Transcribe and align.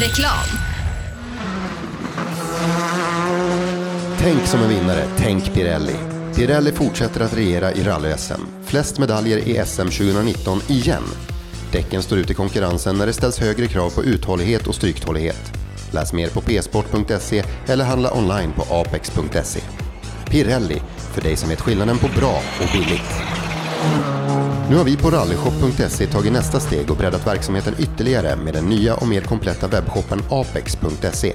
Reklam. 0.00 0.58
Tänk 4.18 4.46
som 4.46 4.60
en 4.60 4.68
vinnare, 4.68 5.04
tänk 5.16 5.54
Pirelli. 5.54 5.96
Pirelli 6.34 6.72
fortsätter 6.72 7.20
att 7.20 7.36
regera 7.36 7.72
i 7.72 7.82
rally-SM. 7.82 8.40
Flest 8.64 8.98
medaljer 8.98 9.38
i 9.38 9.62
SM 9.66 9.82
2019 9.82 10.60
igen. 10.68 11.02
Däcken 11.72 12.02
står 12.02 12.18
ut 12.18 12.30
i 12.30 12.34
konkurrensen 12.34 12.98
när 12.98 13.06
det 13.06 13.12
ställs 13.12 13.38
högre 13.38 13.66
krav 13.66 13.90
på 13.90 14.04
uthållighet 14.04 14.66
och 14.66 14.74
stryktålighet. 14.74 15.52
Läs 15.92 16.12
mer 16.12 16.28
på 16.28 16.40
psport.se 16.40 17.42
eller 17.66 17.84
handla 17.84 18.14
online 18.14 18.52
på 18.52 18.74
apex.se. 18.74 19.60
Pirelli, 20.30 20.82
för 20.96 21.22
dig 21.22 21.36
som 21.36 21.48
vet 21.48 21.60
skillnaden 21.60 21.98
på 21.98 22.08
bra 22.20 22.42
och 22.60 22.68
billigt. 22.72 23.12
Nu 24.70 24.76
har 24.76 24.84
vi 24.84 24.96
på 24.96 25.10
rallyshop.se 25.10 26.06
tagit 26.06 26.32
nästa 26.32 26.60
steg 26.60 26.90
och 26.90 26.96
breddat 26.96 27.26
verksamheten 27.26 27.74
ytterligare 27.78 28.36
med 28.36 28.54
den 28.54 28.64
nya 28.64 28.94
och 28.94 29.08
mer 29.08 29.20
kompletta 29.20 29.68
webbshoppen 29.68 30.22
apex.se. 30.30 31.32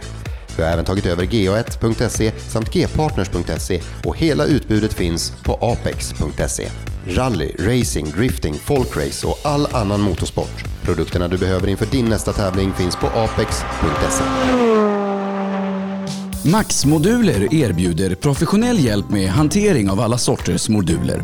Vi 0.58 0.64
har 0.64 0.70
även 0.72 0.86
tagit 0.86 1.06
över 1.06 1.24
ga1.se 1.24 2.32
samt 2.32 2.74
gpartners.se 2.74 3.82
och 4.06 4.18
hela 4.18 4.46
utbudet 4.46 4.94
finns 4.94 5.34
på 5.44 5.54
apex.se. 5.62 6.68
Rally, 7.08 7.52
racing, 7.60 8.12
drifting, 8.12 8.54
folkrace 8.54 9.28
och 9.28 9.40
all 9.44 9.66
annan 9.66 10.02
motorsport. 10.02 10.64
Produkterna 10.84 11.28
du 11.28 11.38
behöver 11.38 11.68
inför 11.68 11.86
din 11.86 12.06
nästa 12.06 12.34
tävling 12.34 12.74
finns 12.74 12.96
på 12.96 13.08
apex.se. 13.08 14.24
Max-moduler 16.50 17.54
erbjuder 17.54 18.16
professionell 18.16 18.80
hjälp 18.80 19.10
med 19.10 19.30
hantering 19.30 19.90
av 19.90 20.00
alla 20.00 20.18
sorters 20.18 20.70
moduler. 20.70 21.24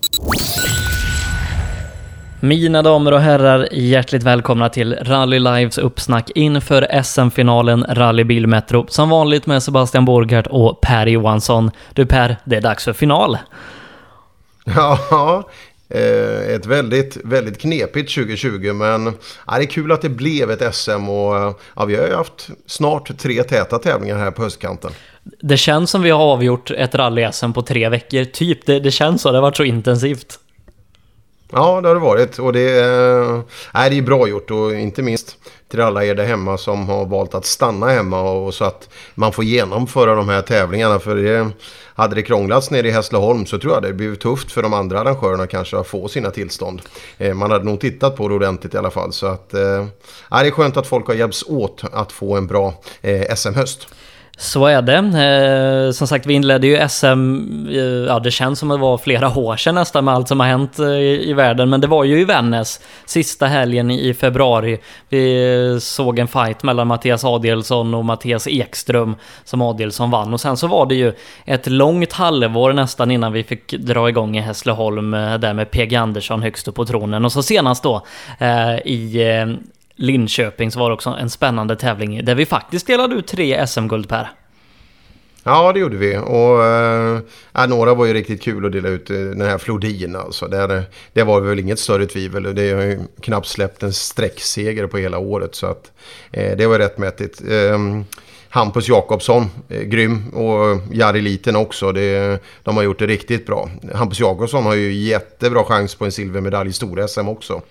Mina 2.43 2.81
damer 2.81 3.11
och 3.11 3.21
herrar, 3.21 3.67
hjärtligt 3.71 4.23
välkomna 4.23 4.69
till 4.69 4.95
Rally 4.95 5.39
Lives 5.39 5.77
uppsnack 5.77 6.29
inför 6.35 7.01
SM-finalen 7.03 7.85
Rally 7.89 8.23
Bilmetro. 8.23 8.85
Som 8.89 9.09
vanligt 9.09 9.45
med 9.45 9.63
Sebastian 9.63 10.05
Borgart 10.05 10.47
och 10.47 10.81
Per 10.81 11.07
Johansson. 11.07 11.71
Du 11.93 12.05
Per, 12.05 12.37
det 12.43 12.55
är 12.55 12.61
dags 12.61 12.83
för 12.83 12.93
final. 12.93 13.37
Ja, 14.63 15.49
eh, 15.89 16.55
ett 16.55 16.65
väldigt, 16.65 17.17
väldigt 17.23 17.61
knepigt 17.61 18.15
2020 18.15 18.73
men 18.73 19.05
ja, 19.47 19.57
det 19.57 19.63
är 19.63 19.65
kul 19.65 19.91
att 19.91 20.01
det 20.01 20.09
blev 20.09 20.51
ett 20.51 20.75
SM 20.75 21.09
och 21.09 21.61
ja, 21.75 21.85
vi 21.87 21.95
har 21.95 22.07
ju 22.07 22.15
haft 22.15 22.49
snart 22.65 23.17
tre 23.17 23.43
täta 23.43 23.79
tävlingar 23.79 24.17
här 24.17 24.31
på 24.31 24.43
höstkanten. 24.43 24.91
Det 25.41 25.57
känns 25.57 25.91
som 25.91 26.01
vi 26.01 26.09
har 26.09 26.19
avgjort 26.19 26.71
ett 26.71 26.95
rally-SM 26.95 27.53
på 27.53 27.61
tre 27.61 27.89
veckor, 27.89 28.23
typ. 28.23 28.65
Det, 28.65 28.79
det 28.79 28.91
känns 28.91 29.21
så, 29.21 29.31
det 29.31 29.37
har 29.37 29.41
varit 29.41 29.57
så 29.57 29.63
intensivt. 29.63 30.39
Ja, 31.53 31.81
det 31.81 31.87
har 31.87 31.95
det 31.95 32.01
varit 32.01 32.39
och 32.39 32.53
det, 32.53 32.79
äh, 32.79 33.89
det 33.89 33.97
är 33.97 34.01
bra 34.01 34.27
gjort 34.27 34.51
och 34.51 34.73
inte 34.73 35.01
minst 35.01 35.37
till 35.71 35.81
alla 35.81 36.05
er 36.05 36.15
där 36.15 36.25
hemma 36.25 36.57
som 36.57 36.89
har 36.89 37.05
valt 37.05 37.35
att 37.35 37.45
stanna 37.45 37.87
hemma 37.87 38.21
och 38.21 38.53
så 38.53 38.65
att 38.65 38.89
man 39.15 39.33
får 39.33 39.43
genomföra 39.43 40.15
de 40.15 40.29
här 40.29 40.41
tävlingarna. 40.41 40.99
För 40.99 41.15
det, 41.15 41.51
hade 41.95 42.15
det 42.15 42.21
krånglats 42.21 42.71
nere 42.71 42.87
i 42.87 42.91
Hässleholm 42.91 43.45
så 43.45 43.59
tror 43.59 43.73
jag 43.73 43.83
det 43.83 43.93
blivit 43.93 44.19
tufft 44.19 44.51
för 44.51 44.63
de 44.63 44.73
andra 44.73 44.99
arrangörerna 44.99 45.47
kanske 45.47 45.77
att 45.77 45.87
få 45.87 46.07
sina 46.07 46.31
tillstånd. 46.31 46.81
Eh, 47.17 47.33
man 47.33 47.51
hade 47.51 47.65
nog 47.65 47.79
tittat 47.79 48.15
på 48.15 48.27
det 48.27 48.35
ordentligt 48.35 48.73
i 48.73 48.77
alla 48.77 48.91
fall. 48.91 49.13
Så 49.13 49.27
att, 49.27 49.53
eh, 49.53 49.85
det 50.29 50.47
är 50.47 50.51
skönt 50.51 50.77
att 50.77 50.87
folk 50.87 51.07
har 51.07 51.13
hjälpts 51.13 51.43
åt 51.47 51.83
att 51.91 52.11
få 52.11 52.37
en 52.37 52.47
bra 52.47 52.73
eh, 53.01 53.35
SM-höst. 53.35 53.87
Så 54.37 54.65
är 54.65 54.81
det. 54.81 54.95
Eh, 54.95 55.91
som 55.91 56.07
sagt, 56.07 56.25
vi 56.25 56.33
inledde 56.33 56.67
ju 56.67 56.89
SM, 56.89 57.67
eh, 57.69 57.77
ja 57.81 58.19
det 58.19 58.31
känns 58.31 58.59
som 58.59 58.71
att 58.71 58.77
det 58.77 58.81
var 58.81 58.97
flera 58.97 59.37
år 59.37 59.55
sedan 59.55 59.75
nästan 59.75 60.05
med 60.05 60.13
allt 60.13 60.27
som 60.27 60.39
har 60.39 60.47
hänt 60.47 60.79
eh, 60.79 60.87
i, 60.99 61.33
världen, 61.33 61.69
men 61.69 61.81
det 61.81 61.87
var 61.87 62.03
ju 62.03 62.19
i 62.19 62.23
Vännäs 62.23 62.79
sista 63.05 63.45
helgen 63.45 63.91
i, 63.91 64.13
februari. 64.13 64.79
Vi 65.09 65.55
eh, 65.73 65.79
såg 65.79 66.19
en 66.19 66.27
fight 66.27 66.63
mellan 66.63 66.87
Mattias 66.87 67.25
Adelsson 67.25 67.93
och 67.93 68.05
Mattias 68.05 68.47
Ekström 68.47 69.15
som 69.43 69.61
Adelsson 69.61 70.11
vann 70.11 70.33
och 70.33 70.41
sen 70.41 70.57
så 70.57 70.67
var 70.67 70.85
det 70.85 70.95
ju 70.95 71.13
ett 71.45 71.67
långt 71.67 72.13
halvår 72.13 72.73
nästan 72.73 73.11
innan 73.11 73.33
vi 73.33 73.43
fick 73.43 73.73
dra 73.73 74.09
igång 74.09 74.37
i 74.37 74.41
Hässleholm 74.41 75.13
eh, 75.13 75.37
där 75.37 75.53
med 75.53 75.71
PG 75.71 75.95
Andersson 75.95 76.41
högst 76.41 76.67
upp 76.67 76.75
på 76.75 76.85
tronen 76.85 77.25
och 77.25 77.31
så 77.31 77.43
senast 77.43 77.83
då 77.83 78.05
eh, 78.39 78.75
i 78.85 79.35
eh, 79.39 79.71
Linköping 80.01 80.71
så 80.71 80.79
var 80.79 80.89
det 80.89 80.93
också 80.93 81.09
en 81.09 81.29
spännande 81.29 81.75
tävling 81.75 82.25
där 82.25 82.35
vi 82.35 82.45
faktiskt 82.45 82.87
delade 82.87 83.15
ut 83.15 83.27
tre 83.27 83.67
SM-guld 83.67 84.09
per. 84.09 84.31
Ja, 85.43 85.73
det 85.73 85.79
gjorde 85.79 85.97
vi. 85.97 86.17
Och 86.17 86.65
äh, 87.61 87.67
några 87.67 87.93
var 87.93 88.05
ju 88.05 88.13
riktigt 88.13 88.41
kul 88.41 88.65
att 88.65 88.71
dela 88.71 88.89
ut. 88.89 89.09
Eh, 89.09 89.17
den 89.17 89.41
här 89.41 89.57
Flodin 89.57 90.15
alltså. 90.15 90.47
Det, 90.47 90.83
det 91.13 91.23
var 91.23 91.41
väl 91.41 91.59
inget 91.59 91.79
större 91.79 92.05
tvivel. 92.05 92.55
Det 92.55 92.71
har 92.71 92.81
ju 92.81 92.99
knappt 93.21 93.47
släppt 93.47 93.83
en 93.83 93.93
sträckseger 93.93 94.87
på 94.87 94.97
hela 94.97 95.17
året. 95.17 95.55
Så 95.55 95.67
att 95.67 95.91
äh, 96.31 96.57
det 96.57 96.67
var 96.67 96.79
rättmätigt. 96.79 97.41
Äh, 97.41 97.79
Hampus 98.49 98.87
Jakobsson, 98.89 99.49
eh, 99.69 99.81
grym. 99.81 100.29
Och 100.29 100.81
Jari 100.91 101.21
Liten 101.21 101.55
också. 101.55 101.91
Det, 101.91 102.39
de 102.63 102.77
har 102.77 102.83
gjort 102.83 102.99
det 102.99 103.07
riktigt 103.07 103.45
bra. 103.45 103.69
Hampus 103.93 104.19
Jakobsson 104.19 104.63
har 104.63 104.75
ju 104.75 104.93
jättebra 104.93 105.63
chans 105.63 105.95
på 105.95 106.05
en 106.05 106.11
silvermedalj 106.11 106.69
i 106.69 106.73
stor-SM 106.73 107.27
också. 107.27 107.61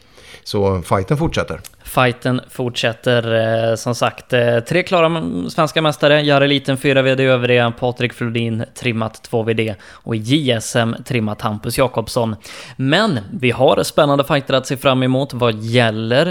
Så 0.50 0.82
fighten 0.82 1.16
fortsätter. 1.16 1.60
Fighten 1.82 2.40
fortsätter 2.50 3.34
eh, 3.70 3.74
som 3.74 3.94
sagt. 3.94 4.32
Eh, 4.32 4.60
tre 4.60 4.82
klara 4.82 5.22
svenska 5.50 5.82
mästare, 5.82 6.20
Jari 6.20 6.48
Liten 6.48 6.76
4 6.76 7.02
VD 7.02 7.24
övriga, 7.24 7.70
Patrik 7.70 8.12
Flodin 8.12 8.64
trimmat 8.74 9.22
2 9.22 9.42
VD 9.42 9.74
och 9.90 10.16
JSM 10.16 10.94
trimmat 11.04 11.40
Hampus 11.40 11.78
Jakobsson. 11.78 12.36
Men 12.76 13.20
vi 13.32 13.50
har 13.50 13.82
spännande 13.82 14.24
fighter 14.24 14.54
att 14.54 14.66
se 14.66 14.76
fram 14.76 15.02
emot 15.02 15.34
vad 15.34 15.54
gäller 15.54 16.26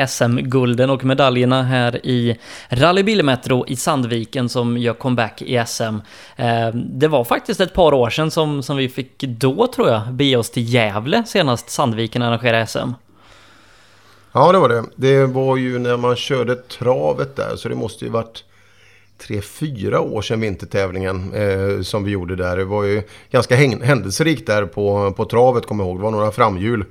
eh, 0.00 0.06
SM-gulden 0.06 0.90
och 0.90 1.04
medaljerna 1.04 1.62
här 1.62 2.06
i 2.06 2.38
Rally 2.68 3.02
Bilmetro 3.02 3.66
i 3.66 3.76
Sandviken 3.76 4.48
som 4.48 4.78
gör 4.78 4.94
comeback 4.94 5.42
i 5.42 5.62
SM. 5.66 5.98
Det 6.74 7.08
var 7.08 7.24
faktiskt 7.24 7.60
ett 7.60 7.74
par 7.74 7.94
år 7.94 8.10
sedan 8.10 8.30
som, 8.30 8.62
som 8.62 8.76
vi 8.76 8.88
fick 8.88 9.18
då 9.18 9.66
tror 9.66 9.88
jag 9.88 10.12
be 10.12 10.36
oss 10.36 10.50
till 10.50 10.74
Gävle 10.74 11.24
senast 11.26 11.70
Sandviken 11.70 12.22
arrangerade 12.22 12.66
SM. 12.66 13.03
Ja, 14.36 14.52
det 14.52 14.58
var 14.58 14.68
det. 14.68 14.84
Det 14.96 15.26
var 15.26 15.56
ju 15.56 15.78
när 15.78 15.96
man 15.96 16.16
körde 16.16 16.56
travet 16.56 17.36
där, 17.36 17.56
så 17.56 17.68
det 17.68 17.74
måste 17.74 18.04
ju 18.04 18.10
varit 18.10 18.44
tre, 19.18 19.40
fyra 19.40 20.00
år 20.00 20.22
sedan 20.22 20.40
vintertävlingen 20.40 21.32
eh, 21.34 21.82
som 21.82 22.04
vi 22.04 22.10
gjorde 22.10 22.36
där. 22.36 22.56
Det 22.56 22.64
var 22.64 22.84
ju 22.84 23.02
ganska 23.30 23.56
händelserikt 23.56 24.46
där 24.46 24.66
på, 24.66 25.12
på 25.16 25.24
travet, 25.24 25.66
kommer 25.66 25.84
jag 25.84 25.88
ihåg. 25.88 25.98
Det 25.98 26.02
var 26.02 26.10
några 26.10 26.30
framhjul 26.30 26.84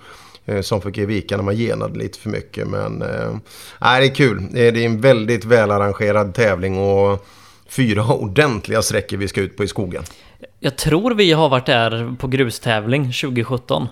eh, 0.45 0.61
som 0.61 0.81
fick 0.81 0.97
ge 0.97 1.05
vika 1.05 1.37
när 1.37 1.43
man 1.43 1.55
genade 1.55 1.99
lite 1.99 2.19
för 2.19 2.29
mycket. 2.29 2.67
Men 2.67 3.01
eh, 3.01 3.35
det 3.79 4.07
är 4.07 4.15
kul. 4.15 4.47
Det 4.51 4.67
är 4.67 4.77
en 4.77 5.01
väldigt 5.01 5.45
välarrangerad 5.45 6.33
tävling 6.33 6.77
och 6.77 7.25
fyra 7.67 8.13
ordentliga 8.13 8.81
sträckor 8.81 9.17
vi 9.17 9.27
ska 9.27 9.41
ut 9.41 9.57
på 9.57 9.63
i 9.63 9.67
skogen. 9.67 10.03
Jag 10.59 10.75
tror 10.75 11.11
vi 11.13 11.31
har 11.31 11.49
varit 11.49 11.65
där 11.65 12.15
på 12.19 12.27
grustävling 12.27 13.03
2017 13.03 13.87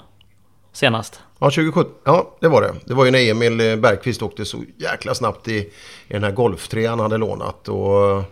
senast. 0.73 1.19
Ja, 1.43 1.49
2017. 1.49 1.91
Ja, 2.03 2.35
det 2.39 2.47
var 2.47 2.61
det. 2.61 2.73
Det 2.85 2.93
var 2.93 3.05
ju 3.05 3.11
när 3.11 3.29
Emil 3.31 3.59
eh, 3.59 3.75
Bergqvist 3.75 4.21
åkte 4.21 4.45
så 4.45 4.63
jäkla 4.77 5.15
snabbt 5.15 5.47
i, 5.47 5.57
i 5.57 5.69
den 6.07 6.23
här 6.23 6.31
golftrean 6.31 6.89
han 6.89 6.99
hade 6.99 7.17
lånat. 7.17 7.67
Och 7.67 8.09
eh, 8.09 8.23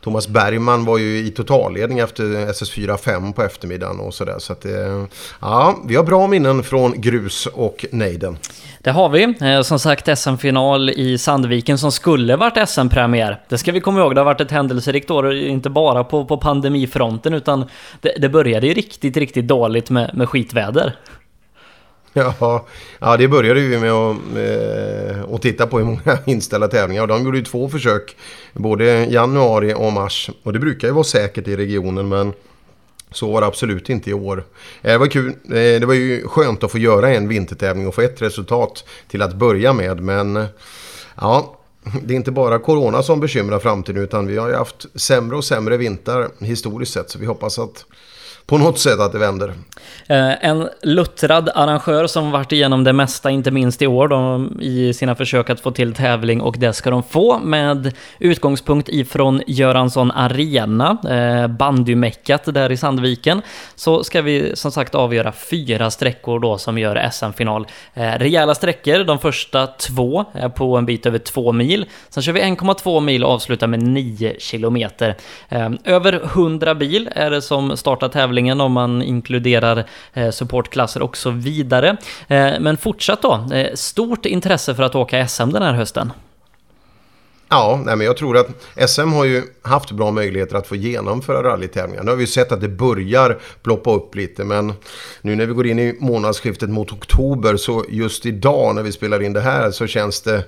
Thomas 0.00 0.28
Bergman 0.28 0.84
var 0.84 0.98
ju 0.98 1.18
i 1.18 1.30
totalledning 1.30 1.98
efter 1.98 2.24
SS4-5 2.24 3.32
på 3.32 3.42
eftermiddagen 3.42 4.00
och 4.00 4.14
sådär. 4.14 4.36
Så 4.38 4.52
att 4.52 4.60
det, 4.60 5.06
ja, 5.40 5.78
vi 5.88 5.96
har 5.96 6.04
bra 6.04 6.26
minnen 6.26 6.62
från 6.62 7.00
grus 7.00 7.46
och 7.46 7.86
nejden. 7.92 8.38
Det 8.80 8.90
har 8.90 9.08
vi. 9.08 9.34
Som 9.64 9.78
sagt 9.78 10.18
SM-final 10.18 10.90
i 10.90 11.18
Sandviken 11.18 11.78
som 11.78 11.92
skulle 11.92 12.36
varit 12.36 12.68
SM-premiär. 12.68 13.40
Det 13.48 13.58
ska 13.58 13.72
vi 13.72 13.80
komma 13.80 14.00
ihåg, 14.00 14.14
det 14.14 14.20
har 14.20 14.24
varit 14.24 14.40
ett 14.40 14.50
händelserikt 14.50 15.10
år, 15.10 15.34
inte 15.34 15.70
bara 15.70 16.04
på, 16.04 16.24
på 16.24 16.36
pandemifronten 16.36 17.34
utan 17.34 17.64
det, 18.00 18.14
det 18.18 18.28
började 18.28 18.66
ju 18.66 18.74
riktigt, 18.74 19.16
riktigt 19.16 19.48
dåligt 19.48 19.90
med, 19.90 20.10
med 20.14 20.28
skitväder. 20.28 20.96
Ja, 22.40 22.66
ja, 22.98 23.16
det 23.16 23.28
började 23.28 23.60
vi 23.60 23.78
med 23.78 23.92
att, 23.92 24.16
eh, 24.36 25.34
att 25.34 25.42
titta 25.42 25.66
på 25.66 25.80
i 25.80 25.84
många 25.84 26.18
inställda 26.26 26.68
tävlingar. 26.68 27.02
Och 27.02 27.08
de 27.08 27.24
gjorde 27.24 27.38
ju 27.38 27.44
två 27.44 27.68
försök, 27.68 28.16
både 28.52 29.04
januari 29.04 29.74
och 29.74 29.92
mars. 29.92 30.30
Och 30.42 30.52
det 30.52 30.58
brukar 30.58 30.88
ju 30.88 30.94
vara 30.94 31.04
säkert 31.04 31.48
i 31.48 31.56
regionen, 31.56 32.08
men 32.08 32.32
så 33.10 33.32
var 33.32 33.40
det 33.40 33.46
absolut 33.46 33.90
inte 33.90 34.10
i 34.10 34.14
år. 34.14 34.44
Eh, 34.82 34.92
det 34.92 34.98
var 34.98 35.06
kul. 35.06 35.28
Eh, 35.28 35.80
det 35.80 35.86
var 35.86 35.94
ju 35.94 36.28
skönt 36.28 36.64
att 36.64 36.72
få 36.72 36.78
göra 36.78 37.10
en 37.10 37.28
vintertävling 37.28 37.88
och 37.88 37.94
få 37.94 38.00
ett 38.00 38.22
resultat 38.22 38.84
till 39.08 39.22
att 39.22 39.34
börja 39.34 39.72
med. 39.72 40.00
Men 40.00 40.36
eh, 40.36 40.46
ja, 41.20 41.58
det 42.02 42.14
är 42.14 42.16
inte 42.16 42.30
bara 42.30 42.58
corona 42.58 43.02
som 43.02 43.20
bekymrar 43.20 43.58
framtiden 43.58 44.02
utan 44.02 44.26
vi 44.26 44.36
har 44.36 44.48
ju 44.48 44.54
haft 44.54 45.00
sämre 45.00 45.36
och 45.36 45.44
sämre 45.44 45.76
vintrar 45.76 46.28
historiskt 46.38 46.92
sett. 46.92 47.10
Så 47.10 47.18
vi 47.18 47.26
hoppas 47.26 47.58
att 47.58 47.84
på 48.48 48.58
något 48.58 48.78
sätt 48.78 49.00
att 49.00 49.12
det 49.12 49.18
vänder. 49.18 49.54
Eh, 50.06 50.44
en 50.44 50.68
luttrad 50.82 51.50
arrangör 51.54 52.06
som 52.06 52.30
varit 52.30 52.52
igenom 52.52 52.84
det 52.84 52.92
mesta, 52.92 53.30
inte 53.30 53.50
minst 53.50 53.82
i 53.82 53.86
år, 53.86 54.08
då, 54.08 54.48
i 54.60 54.94
sina 54.94 55.14
försök 55.14 55.50
att 55.50 55.60
få 55.60 55.70
till 55.70 55.94
tävling 55.94 56.40
och 56.40 56.56
det 56.58 56.72
ska 56.72 56.90
de 56.90 57.02
få 57.02 57.38
med 57.38 57.92
utgångspunkt 58.18 58.88
ifrån 58.88 59.42
Göransson 59.46 60.10
Arena, 60.10 60.98
eh, 61.08 61.46
bandymeckat 61.46 62.54
där 62.54 62.72
i 62.72 62.76
Sandviken, 62.76 63.42
så 63.74 64.04
ska 64.04 64.22
vi 64.22 64.56
som 64.56 64.70
sagt 64.70 64.94
avgöra 64.94 65.32
fyra 65.32 65.90
sträckor 65.90 66.40
då 66.40 66.58
som 66.58 66.78
gör 66.78 67.10
SM-final. 67.12 67.66
Eh, 67.94 68.12
rejäla 68.12 68.54
sträckor, 68.54 69.04
de 69.04 69.18
första 69.18 69.66
två 69.66 70.24
är 70.32 70.48
på 70.48 70.76
en 70.76 70.86
bit 70.86 71.06
över 71.06 71.18
två 71.18 71.52
mil, 71.52 71.86
sen 72.08 72.22
kör 72.22 72.32
vi 72.32 72.40
1,2 72.40 73.00
mil 73.00 73.24
och 73.24 73.30
avslutar 73.30 73.66
med 73.66 73.82
9 73.82 74.36
kilometer. 74.38 75.16
över 75.84 76.20
100 76.24 76.74
bil 76.74 77.10
är 77.14 77.30
det 77.30 77.42
som 77.42 77.76
startar 77.76 78.08
tävlingen 78.08 78.37
om 78.60 78.72
man 78.72 79.02
inkluderar 79.02 79.84
eh, 80.12 80.30
supportklasser 80.30 81.02
och 81.02 81.16
så 81.16 81.30
vidare. 81.30 81.96
Eh, 82.28 82.52
men 82.60 82.76
fortsatt 82.76 83.22
då, 83.22 83.46
eh, 83.52 83.74
stort 83.74 84.26
intresse 84.26 84.74
för 84.74 84.82
att 84.82 84.94
åka 84.94 85.28
SM 85.28 85.50
den 85.50 85.62
här 85.62 85.72
hösten. 85.72 86.12
Ja, 87.50 87.80
nej 87.84 87.96
men 87.96 88.06
jag 88.06 88.16
tror 88.16 88.36
att 88.36 88.48
SM 88.90 89.08
har 89.08 89.24
ju 89.24 89.42
haft 89.62 89.90
bra 89.90 90.10
möjligheter 90.10 90.56
att 90.56 90.66
få 90.66 90.76
genomföra 90.76 91.42
rallytävlingar. 91.42 92.02
Nu 92.02 92.10
har 92.10 92.16
vi 92.16 92.26
sett 92.26 92.52
att 92.52 92.60
det 92.60 92.68
börjar 92.68 93.38
ploppa 93.62 93.94
upp 93.94 94.14
lite 94.14 94.44
men 94.44 94.72
nu 95.20 95.36
när 95.36 95.46
vi 95.46 95.52
går 95.52 95.66
in 95.66 95.78
i 95.78 95.96
månadsskiftet 96.00 96.70
mot 96.70 96.92
oktober 96.92 97.56
så 97.56 97.84
just 97.88 98.26
idag 98.26 98.74
när 98.74 98.82
vi 98.82 98.92
spelar 98.92 99.22
in 99.22 99.32
det 99.32 99.40
här 99.40 99.70
så 99.70 99.86
känns 99.86 100.20
det, 100.20 100.44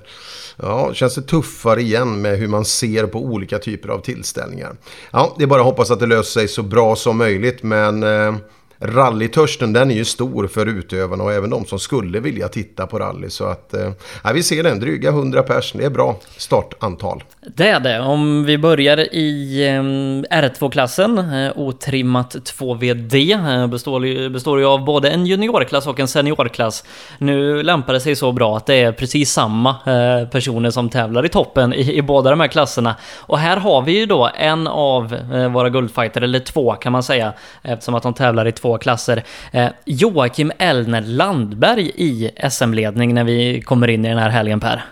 ja, 0.56 0.94
känns 0.94 1.14
det 1.14 1.22
tuffare 1.22 1.82
igen 1.82 2.22
med 2.22 2.38
hur 2.38 2.48
man 2.48 2.64
ser 2.64 3.06
på 3.06 3.18
olika 3.18 3.58
typer 3.58 3.88
av 3.88 3.98
tillställningar. 4.00 4.76
Ja, 5.10 5.34
det 5.38 5.42
är 5.42 5.46
bara 5.48 5.60
att 5.60 5.66
hoppas 5.66 5.90
att 5.90 6.00
det 6.00 6.06
löser 6.06 6.40
sig 6.40 6.48
så 6.48 6.62
bra 6.62 6.96
som 6.96 7.18
möjligt 7.18 7.62
men 7.62 8.02
eh, 8.02 8.34
rallytörsten 8.80 9.72
den 9.72 9.90
är 9.90 9.94
ju 9.94 10.04
stor 10.04 10.46
för 10.46 10.66
utövarna 10.66 11.24
och 11.24 11.32
även 11.32 11.50
de 11.50 11.64
som 11.64 11.78
skulle 11.78 12.20
vilja 12.20 12.48
titta 12.48 12.86
på 12.86 12.98
rally. 12.98 13.30
Så 13.30 13.44
att 13.44 13.74
eh, 13.74 13.90
vi 14.34 14.42
ser 14.42 14.62
den, 14.62 14.80
dryga 14.80 15.08
100 15.08 15.42
pers, 15.42 15.72
det 15.72 15.84
är 15.84 15.90
bra 15.90 16.16
startantal. 16.36 17.22
Det 17.56 17.68
är 17.68 17.80
det. 17.80 18.00
Om 18.00 18.44
vi 18.44 18.58
börjar 18.58 19.14
i 19.14 19.66
eh, 19.66 19.82
R2-klassen, 20.40 21.18
eh, 21.18 21.52
otrimmat 21.56 22.34
2VD, 22.34 23.32
eh, 23.32 23.66
består, 23.66 24.28
består 24.28 24.58
ju 24.58 24.66
av 24.66 24.84
både 24.84 25.10
en 25.10 25.26
juniorklass 25.26 25.86
och 25.86 26.00
en 26.00 26.08
seniorklass. 26.08 26.84
Nu 27.18 27.62
lämpar 27.62 27.92
det 27.92 28.00
sig 28.00 28.16
så 28.16 28.32
bra 28.32 28.56
att 28.56 28.66
det 28.66 28.74
är 28.74 28.92
precis 28.92 29.32
samma 29.32 29.74
personer 30.32 30.70
som 30.70 30.88
tävlar 30.88 31.24
i 31.24 31.28
toppen 31.28 31.74
i, 31.74 31.96
i, 31.96 32.02
båda 32.02 32.30
de 32.30 32.40
här 32.40 32.48
klasserna. 32.48 32.96
Och 33.16 33.38
här 33.38 33.56
har 33.56 33.82
vi 33.82 33.98
ju 33.98 34.06
då 34.06 34.30
en 34.34 34.66
av 34.66 35.16
våra 35.52 35.68
guldfighter, 35.68 36.20
eller 36.20 36.38
två 36.40 36.72
kan 36.72 36.92
man 36.92 37.02
säga, 37.02 37.32
eftersom 37.62 37.94
att 37.94 38.02
de 38.02 38.14
tävlar 38.14 38.46
i 38.48 38.52
två 38.52 38.69
två 38.70 38.78
klasser. 38.78 39.24
Eh, 39.52 39.68
Joakim 39.84 40.52
Elner 40.58 41.02
Landberg 41.02 41.90
i 41.94 42.30
SM-ledning 42.50 43.14
när 43.14 43.24
vi 43.24 43.62
kommer 43.62 43.88
in 43.88 44.04
i 44.04 44.08
den 44.08 44.18
här 44.18 44.30
helgen 44.30 44.60
Per. 44.60 44.84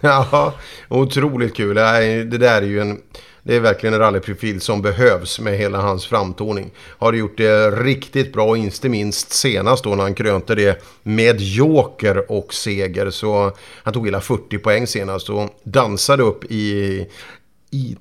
Ja, 0.00 0.54
otroligt 0.88 1.56
kul. 1.56 1.74
Det 1.74 2.38
där 2.38 2.62
är 2.62 2.66
ju 2.66 2.80
en... 2.80 3.00
Det 3.44 3.56
är 3.56 3.60
verkligen 3.60 3.94
en 3.94 4.00
rallyprofil 4.00 4.60
som 4.60 4.82
behövs 4.82 5.40
med 5.40 5.58
hela 5.58 5.80
hans 5.80 6.06
framtoning. 6.06 6.70
Har 6.98 7.12
gjort 7.12 7.36
det 7.36 7.70
riktigt 7.70 8.32
bra, 8.32 8.56
inte 8.56 8.88
minst 8.88 9.32
senast 9.32 9.84
då 9.84 9.94
när 9.94 10.02
han 10.02 10.14
krönte 10.14 10.54
det 10.54 10.82
med 11.02 11.40
joker 11.40 12.30
och 12.32 12.54
seger. 12.54 13.10
Så 13.10 13.52
han 13.82 13.94
tog 13.94 14.06
hela 14.06 14.20
40 14.20 14.58
poäng 14.58 14.86
senast 14.86 15.30
och 15.30 15.50
dansade 15.64 16.22
upp 16.22 16.44
i, 16.44 17.06
i 17.70 17.96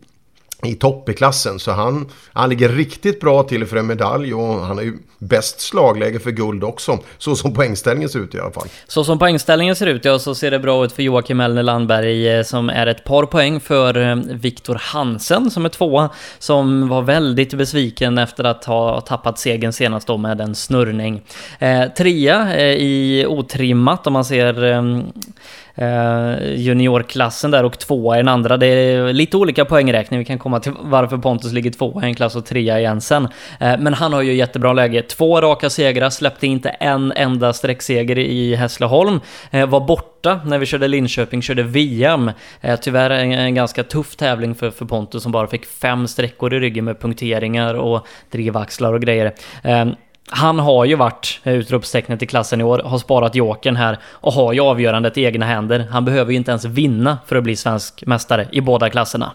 i 0.63 0.75
topp 0.75 1.09
i 1.09 1.13
klassen. 1.13 1.59
Så 1.59 1.71
han, 1.71 2.09
han 2.33 2.49
ligger 2.49 2.69
riktigt 2.69 3.19
bra 3.19 3.43
till 3.43 3.65
för 3.65 3.77
en 3.77 3.87
medalj 3.87 4.33
och 4.33 4.59
han 4.59 4.77
har 4.77 4.83
ju 4.83 4.97
bäst 5.17 5.61
slagläge 5.61 6.19
för 6.19 6.31
guld 6.31 6.63
också. 6.63 6.99
Så 7.17 7.35
som 7.35 7.53
poängställningen 7.53 8.09
ser 8.09 8.19
ut 8.19 8.35
i 8.35 8.39
alla 8.39 8.51
fall. 8.51 8.67
Så 8.87 9.03
som 9.03 9.19
poängställningen 9.19 9.75
ser 9.75 9.87
ut, 9.87 10.05
ja, 10.05 10.19
så 10.19 10.35
ser 10.35 10.51
det 10.51 10.59
bra 10.59 10.85
ut 10.85 10.91
för 10.91 11.03
Joakim 11.03 11.39
Elner 11.39 11.63
Landberg 11.63 12.29
eh, 12.29 12.43
som 12.43 12.69
är 12.69 12.87
ett 12.87 13.03
par 13.03 13.25
poäng 13.25 13.59
för 13.59 13.97
eh, 13.97 14.15
Viktor 14.15 14.75
Hansen 14.81 15.51
som 15.51 15.65
är 15.65 15.69
tvåa. 15.69 16.09
Som 16.39 16.87
var 16.87 17.01
väldigt 17.01 17.53
besviken 17.53 18.17
efter 18.17 18.43
att 18.43 18.65
ha 18.65 19.01
tappat 19.01 19.39
segern 19.39 19.73
senast 19.73 20.07
då 20.07 20.17
med 20.17 20.41
en 20.41 20.55
snurrning. 20.55 21.21
Eh, 21.59 21.83
trea 21.97 22.55
eh, 22.55 22.75
i 22.75 23.25
otrimmat 23.27 24.07
om 24.07 24.13
man 24.13 24.25
ser 24.25 24.51
Eh, 24.63 24.81
Eh, 25.75 26.53
juniorklassen 26.55 27.51
där 27.51 27.63
och 27.63 27.79
tvåa 27.79 28.15
i 28.15 28.19
den 28.19 28.27
andra. 28.27 28.57
Det 28.57 28.67
är 28.67 29.13
lite 29.13 29.37
olika 29.37 29.65
poängräkning. 29.65 30.19
Vi 30.19 30.25
kan 30.25 30.39
komma 30.39 30.59
till 30.59 30.71
varför 30.81 31.17
Pontus 31.17 31.51
ligger 31.53 31.71
tvåa 31.71 32.03
i 32.03 32.05
en 32.05 32.15
klass 32.15 32.35
och 32.35 32.45
trea 32.45 32.79
igen 32.79 33.01
sen. 33.01 33.27
Eh, 33.59 33.79
men 33.79 33.93
han 33.93 34.13
har 34.13 34.21
ju 34.21 34.33
jättebra 34.33 34.73
läge. 34.73 35.01
Två 35.01 35.41
raka 35.41 35.69
segrar, 35.69 36.09
släppte 36.09 36.47
inte 36.47 36.69
en 36.69 37.11
enda 37.11 37.53
sträckseger 37.53 38.17
i 38.17 38.55
Hässleholm. 38.55 39.19
Eh, 39.51 39.69
var 39.69 39.79
borta 39.79 40.39
när 40.45 40.57
vi 40.59 40.65
körde 40.65 40.87
Linköping, 40.87 41.41
körde 41.41 41.63
VM. 41.63 42.31
Tyvärr 42.81 43.09
en, 43.09 43.55
ganska 43.55 43.83
tuff 43.83 44.15
tävling 44.15 44.55
för, 44.55 44.71
för 44.71 44.85
Pontus 44.85 45.23
som 45.23 45.31
bara 45.31 45.47
fick 45.47 45.65
fem 45.65 46.07
sträckor 46.07 46.53
i 46.53 46.59
ryggen 46.59 46.85
med 46.85 46.99
punkteringar 46.99 47.75
och 47.75 48.07
drivaxlar 48.31 48.93
och 48.93 49.01
grejer. 49.01 49.33
Han 50.33 50.59
har 50.59 50.85
ju 50.85 50.95
varit 50.95 51.39
eh, 51.43 51.53
utropstecknet 51.53 52.23
i 52.23 52.27
klassen 52.27 52.61
i 52.61 52.63
år, 52.63 52.79
har 52.79 52.97
sparat 52.97 53.35
jokern 53.35 53.75
här 53.75 53.97
och 54.05 54.33
har 54.33 54.53
ju 54.53 54.59
avgörandet 54.59 55.17
i 55.17 55.23
egna 55.23 55.45
händer. 55.45 55.87
Han 55.91 56.05
behöver 56.05 56.31
ju 56.31 56.37
inte 56.37 56.51
ens 56.51 56.65
vinna 56.65 57.17
för 57.25 57.35
att 57.35 57.43
bli 57.43 57.55
svensk 57.55 58.03
mästare 58.05 58.47
i 58.51 58.61
båda 58.61 58.89
klasserna. 58.89 59.31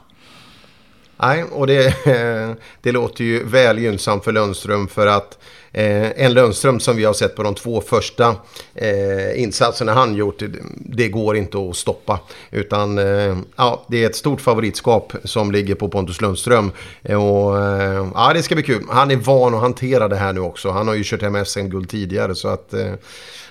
Nej, 1.17 1.45
och 1.53 1.67
det, 1.67 1.95
det 2.81 2.93
låter 2.93 3.25
ju 3.25 3.45
väl 3.45 3.79
gynnsamt 3.79 4.25
för 4.25 4.33
Lundström 4.33 4.89
för 4.89 5.07
att 5.07 5.39
eh, 5.73 6.25
en 6.25 6.35
Lundström 6.35 6.81
som 6.81 6.97
vi 6.97 7.05
har 7.05 7.13
sett 7.13 7.37
på 7.37 7.43
de 7.43 7.55
två 7.55 7.81
första 7.81 8.37
eh, 8.75 9.43
insatserna 9.43 9.95
han 9.95 10.15
gjort, 10.15 10.39
det, 10.39 10.51
det, 10.75 11.09
går 11.09 11.37
inte 11.37 11.59
att 11.59 11.77
stoppa. 11.77 12.21
Utan 12.51 12.99
eh, 12.99 13.37
ja, 13.57 13.87
det 13.89 14.03
är 14.03 14.07
ett 14.07 14.17
stort 14.17 14.41
favoritskap 14.41 15.13
som 15.25 15.53
ligger 15.53 15.75
på 15.75 15.89
Pontus 15.89 16.21
Lundström. 16.21 16.73
Eh, 17.03 17.25
och, 17.25 17.59
eh, 17.59 18.09
ja, 18.15 18.33
det 18.35 18.43
ska 18.43 18.55
bli 18.55 18.65
kul. 18.65 18.85
Han 18.91 19.11
är 19.11 19.17
van 19.17 19.55
att 19.55 19.61
hantera 19.61 20.09
det 20.09 20.17
här 20.17 20.33
nu 20.33 20.41
också. 20.41 20.71
Han 20.71 20.89
har 20.89 20.95
ju 20.95 21.03
kört 21.05 21.23
hem 21.23 21.45
SM-guld 21.45 21.91
tidigare 21.91 22.35
så 22.35 22.49
att 22.49 22.75
eh, 22.75 22.93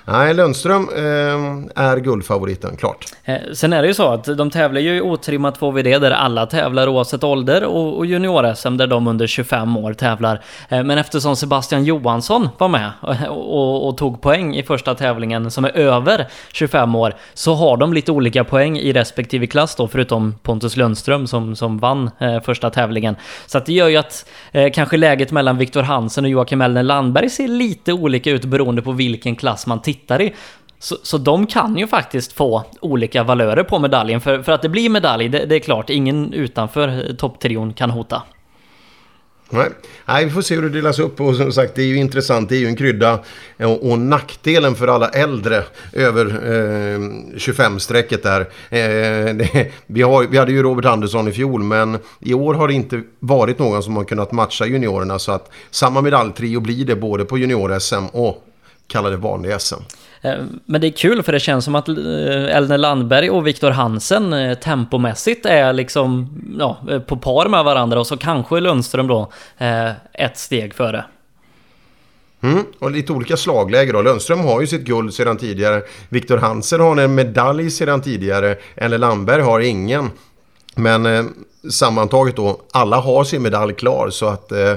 Nej, 0.08 0.34
Lundström 0.34 0.90
eh, 0.96 1.84
är 1.84 1.98
guldfavoriten, 1.98 2.78
klart. 2.78 3.06
Eh, 3.24 3.38
sen 3.54 3.74
är 3.74 3.82
det 3.82 3.88
ju 3.88 3.94
så 3.94 4.08
att 4.08 4.38
de 4.38 4.50
tävlar 4.50 4.82
ju 4.82 4.98
i 4.98 5.02
otrimmat 5.02 5.60
2VD 5.60 6.00
där 6.00 6.12
alla 6.12 6.46
tävlar 6.46 6.88
oavsett 6.88 7.24
ålder 7.24 7.64
och, 7.64 7.98
och 7.98 8.06
junior-SM 8.06 8.78
där 8.78 8.88
de 8.88 9.08
under 9.08 9.28
25 9.28 9.78
år 9.78 9.94
tävlar. 9.94 10.42
Eh, 10.70 10.84
men 10.84 10.98
eftersom 10.98 11.36
Sebastian 11.36 11.84
Johansson 11.84 12.50
var 12.58 12.68
med 12.68 12.92
eh, 13.04 13.24
och, 13.24 13.54
och, 13.54 13.88
och, 13.88 13.98
tog 13.98 14.22
poäng 14.22 14.56
i 14.56 14.64
första 14.64 14.96
tävlingen 14.96 15.52
som 15.52 15.66
är 15.66 15.78
över 15.78 16.28
25 16.54 16.96
år 16.96 17.14
så 17.34 17.54
har 17.54 17.78
de 17.78 17.94
lite 17.94 18.12
olika 18.12 18.44
poäng 18.44 18.78
i 18.78 18.94
respektive 18.94 19.48
klass 19.48 19.76
då 19.76 19.88
förutom 19.88 20.34
Pontus 20.44 20.78
Lundström 20.78 21.28
som, 21.28 21.56
som 21.56 21.78
vann 21.78 22.12
eh, 22.20 22.42
första 22.42 22.70
tävlingen. 22.70 23.16
Så 23.46 23.58
att 23.58 23.66
det 23.66 23.74
gör 23.74 23.88
ju 23.88 23.98
att 23.98 24.30
eh, 24.52 24.72
kanske 24.72 24.98
läget 24.98 25.32
mellan 25.32 25.58
Viktor 25.58 25.82
Hansen 25.82 26.26
och 26.26 26.32
Joakim 26.32 26.62
Elner 26.62 26.84
Landberg 26.84 27.30
ser 27.30 27.48
lite 27.48 27.94
olika 27.94 28.32
ut 28.32 28.46
beroende 28.46 28.82
på 28.82 28.92
vilken 28.92 29.36
klass 29.36 29.68
man 29.68 29.82
tittar 29.82 29.95
tittar 29.96 30.22
i. 30.22 30.34
Så, 30.80 30.98
så 31.04 31.18
de 31.18 31.48
kan 31.48 31.78
ju 31.78 31.88
faktiskt 31.88 32.34
få 32.34 32.64
olika 32.82 33.24
valörer 33.24 33.64
på 33.64 33.80
medaljen. 33.80 34.22
För, 34.22 34.44
för 34.44 34.52
att 34.52 34.62
det 34.62 34.70
blir 34.70 34.90
medalj, 34.90 35.30
det, 35.30 35.46
det 35.46 35.56
är 35.56 35.60
klart, 35.60 35.90
ingen 35.90 36.34
utanför 36.34 36.88
eh, 36.88 37.16
topptrion 37.16 37.74
kan 37.74 37.90
hota. 37.90 38.22
Nej. 39.50 39.70
Nej, 40.06 40.26
vi 40.26 40.32
får 40.32 40.42
se 40.42 40.56
hur 40.56 40.62
det 40.62 40.70
delas 40.70 41.00
upp 41.00 41.22
och 41.22 41.36
som 41.36 41.52
sagt 41.52 41.76
det 41.76 41.82
är 41.82 41.88
ju 41.88 41.98
intressant. 41.98 42.50
Det 42.50 42.56
är 42.56 42.60
ju 42.60 42.68
en 42.68 42.76
krydda 42.76 43.20
och, 43.58 43.92
och 43.92 44.00
nackdelen 44.00 44.76
för 44.76 44.88
alla 44.88 45.10
äldre 45.10 45.64
över 45.94 46.26
eh, 46.26 47.00
25-strecket 47.36 48.24
där. 48.24 48.42
Eh, 48.70 49.36
det, 49.36 49.72
vi, 49.88 50.02
har, 50.02 50.28
vi 50.28 50.38
hade 50.38 50.52
ju 50.52 50.64
Robert 50.64 50.86
Andersson 50.86 51.28
i 51.28 51.32
fjol 51.32 51.64
men 51.64 51.98
i 52.20 52.34
år 52.34 52.54
har 52.54 52.68
det 52.68 52.74
inte 52.74 53.02
varit 53.20 53.60
någon 53.60 53.84
som 53.84 53.96
har 53.96 54.04
kunnat 54.04 54.32
matcha 54.32 54.66
juniorerna 54.66 55.20
så 55.20 55.32
att 55.32 55.52
samma 55.72 56.02
medaljtrio 56.02 56.60
blir 56.60 56.86
det 56.86 56.96
både 56.96 57.26
på 57.26 57.38
junior-SM 57.38 58.06
och 58.12 58.44
kalla 58.88 59.10
det 59.10 59.18
vanliga 59.18 59.60
SM. 59.60 59.76
Eh, 60.22 60.36
men 60.66 60.82
det 60.82 60.88
är 60.88 60.92
kul 60.92 61.24
för 61.24 61.32
det 61.32 61.40
känns 61.40 61.66
som 61.66 61.76
att 61.76 61.90
eh, 61.90 61.96
Elner 62.56 62.78
Landberg 62.78 63.30
och 63.30 63.48
Viktor 63.48 63.72
Hansen 63.72 64.34
eh, 64.34 64.58
tempomässigt 64.58 65.46
är 65.46 65.74
liksom 65.74 66.30
ja, 66.60 66.78
på 67.08 67.18
par 67.18 67.50
med 67.50 67.64
varandra 67.64 68.00
och 68.00 68.08
så 68.08 68.18
kanske 68.18 68.60
Lundström 68.60 69.08
då 69.08 69.32
ett 70.14 70.38
steg 70.38 70.74
före. 70.74 71.06
Mm, 72.42 72.66
och 72.80 72.92
lite 72.92 73.14
olika 73.14 73.38
slagläge 73.38 73.92
då. 73.92 74.02
Lundström 74.02 74.40
har 74.40 74.62
ju 74.62 74.68
sitt 74.68 74.82
guld 74.82 75.14
sedan 75.14 75.38
tidigare. 75.38 75.82
Viktor 76.10 76.38
Hansen 76.38 76.80
har 76.82 76.98
en 76.98 77.16
medalj 77.16 77.72
sedan 77.72 78.02
tidigare. 78.02 78.56
Eller 78.76 78.98
Landberg 78.98 79.42
har 79.42 79.60
ingen. 79.60 80.12
Men 80.76 81.06
eh, 81.06 81.26
sammantaget 81.70 82.36
då, 82.36 82.62
alla 82.72 82.98
har 82.98 83.24
sin 83.24 83.42
medalj 83.42 83.74
klar 83.74 84.10
så 84.10 84.26
att 84.26 84.52
eh, 84.52 84.74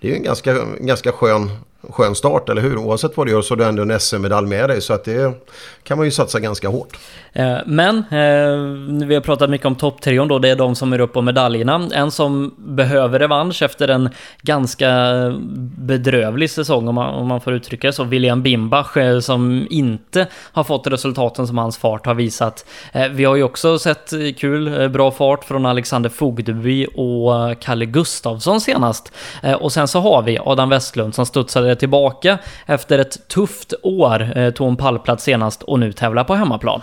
det 0.00 0.10
är 0.10 0.16
en 0.16 0.22
ganska, 0.22 0.64
ganska 0.80 1.12
skön 1.12 1.50
skön 1.90 2.14
start, 2.14 2.48
eller 2.48 2.62
hur? 2.62 2.76
Oavsett 2.76 3.16
vad 3.16 3.26
du 3.26 3.32
gör 3.32 3.42
så 3.42 3.54
har 3.54 3.56
du 3.56 3.64
ändå 3.64 3.82
en 3.82 4.00
SM-medalj 4.00 4.48
med 4.48 4.70
dig. 4.70 4.80
Så 4.80 4.92
att 4.92 5.04
det 5.04 5.34
kan 5.82 5.98
man 5.98 6.06
ju 6.06 6.10
satsa 6.10 6.40
ganska 6.40 6.68
hårt. 6.68 6.98
Eh, 7.32 7.56
men, 7.66 7.98
eh, 7.98 9.06
vi 9.06 9.14
har 9.14 9.20
pratat 9.20 9.50
mycket 9.50 9.66
om 9.66 9.74
topptrion 9.74 10.28
då, 10.28 10.38
det 10.38 10.48
är 10.48 10.56
de 10.56 10.74
som 10.74 10.92
är 10.92 11.00
uppe 11.00 11.12
på 11.12 11.22
medaljerna. 11.22 11.88
En 11.94 12.10
som 12.10 12.54
behöver 12.58 13.18
revansch 13.18 13.62
efter 13.62 13.88
en 13.88 14.08
ganska 14.42 14.90
bedrövlig 15.78 16.50
säsong, 16.50 16.88
om 16.88 16.94
man, 16.94 17.14
om 17.14 17.26
man 17.26 17.40
får 17.40 17.52
uttrycka 17.52 17.86
det 17.86 17.92
så, 17.92 18.04
William 18.04 18.42
Bimbach, 18.42 18.96
eh, 18.96 19.20
som 19.20 19.66
inte 19.70 20.26
har 20.32 20.64
fått 20.64 20.86
resultaten 20.86 21.46
som 21.46 21.58
hans 21.58 21.78
fart 21.78 22.06
har 22.06 22.14
visat. 22.14 22.66
Vi 23.10 23.24
har 23.24 23.36
ju 23.36 23.42
också 23.42 23.78
sett 23.78 24.12
kul, 24.38 24.88
bra 24.88 25.10
fart 25.10 25.44
från 25.44 25.66
Alexander 25.66 26.10
Fogdeby 26.10 26.86
och 26.86 27.60
Kalle 27.60 27.86
Gustavsson 27.86 28.60
senast. 28.60 29.12
Och 29.60 29.72
sen 29.72 29.88
så 29.88 30.00
har 30.00 30.22
vi 30.22 30.38
Adam 30.44 30.68
Westlund 30.68 31.14
som 31.14 31.26
studsade 31.26 31.73
tillbaka 31.74 32.38
efter 32.66 32.98
ett 32.98 33.28
tufft 33.28 33.74
år, 33.82 34.38
eh, 34.38 34.50
tog 34.50 34.68
en 34.68 34.76
pallplats 34.76 35.24
senast 35.24 35.62
och 35.62 35.80
nu 35.80 35.92
tävlar 35.92 36.24
på 36.24 36.34
hemmaplan. 36.34 36.80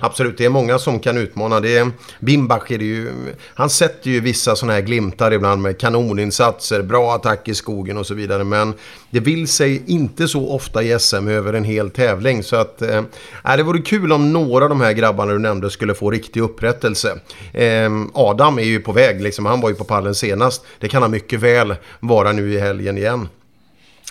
Absolut, 0.00 0.38
det 0.38 0.44
är 0.44 0.48
många 0.48 0.78
som 0.78 1.00
kan 1.00 1.16
utmana. 1.18 1.60
Det 1.60 1.76
är, 1.76 1.90
Bimbach 2.20 2.70
är 2.70 2.78
det 2.78 2.84
ju, 2.84 3.12
han 3.54 3.70
sätter 3.70 4.10
ju 4.10 4.20
vissa 4.20 4.56
sådana 4.56 4.72
här 4.72 4.80
glimtar 4.80 5.32
ibland 5.32 5.62
med 5.62 5.78
kanoninsatser, 5.78 6.82
bra 6.82 7.14
attack 7.14 7.48
i 7.48 7.54
skogen 7.54 7.98
och 7.98 8.06
så 8.06 8.14
vidare. 8.14 8.44
Men 8.44 8.74
det 9.10 9.20
vill 9.20 9.48
sig 9.48 9.82
inte 9.86 10.28
så 10.28 10.48
ofta 10.48 10.82
i 10.82 10.98
SM 10.98 11.28
över 11.28 11.52
en 11.52 11.64
hel 11.64 11.90
tävling. 11.90 12.42
Så 12.42 12.56
att, 12.56 12.82
eh, 12.82 13.02
äh, 13.44 13.56
det 13.56 13.62
vore 13.62 13.78
kul 13.78 14.12
om 14.12 14.32
några 14.32 14.64
av 14.64 14.68
de 14.68 14.80
här 14.80 14.92
grabbarna 14.92 15.32
du 15.32 15.38
nämnde 15.38 15.70
skulle 15.70 15.94
få 15.94 16.10
riktig 16.10 16.40
upprättelse. 16.40 17.18
Eh, 17.52 17.90
Adam 18.14 18.58
är 18.58 18.62
ju 18.62 18.80
på 18.80 18.92
väg, 18.92 19.22
liksom, 19.22 19.46
han 19.46 19.60
var 19.60 19.68
ju 19.68 19.74
på 19.74 19.84
pallen 19.84 20.14
senast. 20.14 20.64
Det 20.78 20.88
kan 20.88 21.02
han 21.02 21.10
mycket 21.10 21.40
väl 21.40 21.74
vara 22.00 22.32
nu 22.32 22.52
i 22.52 22.58
helgen 22.58 22.98
igen. 22.98 23.28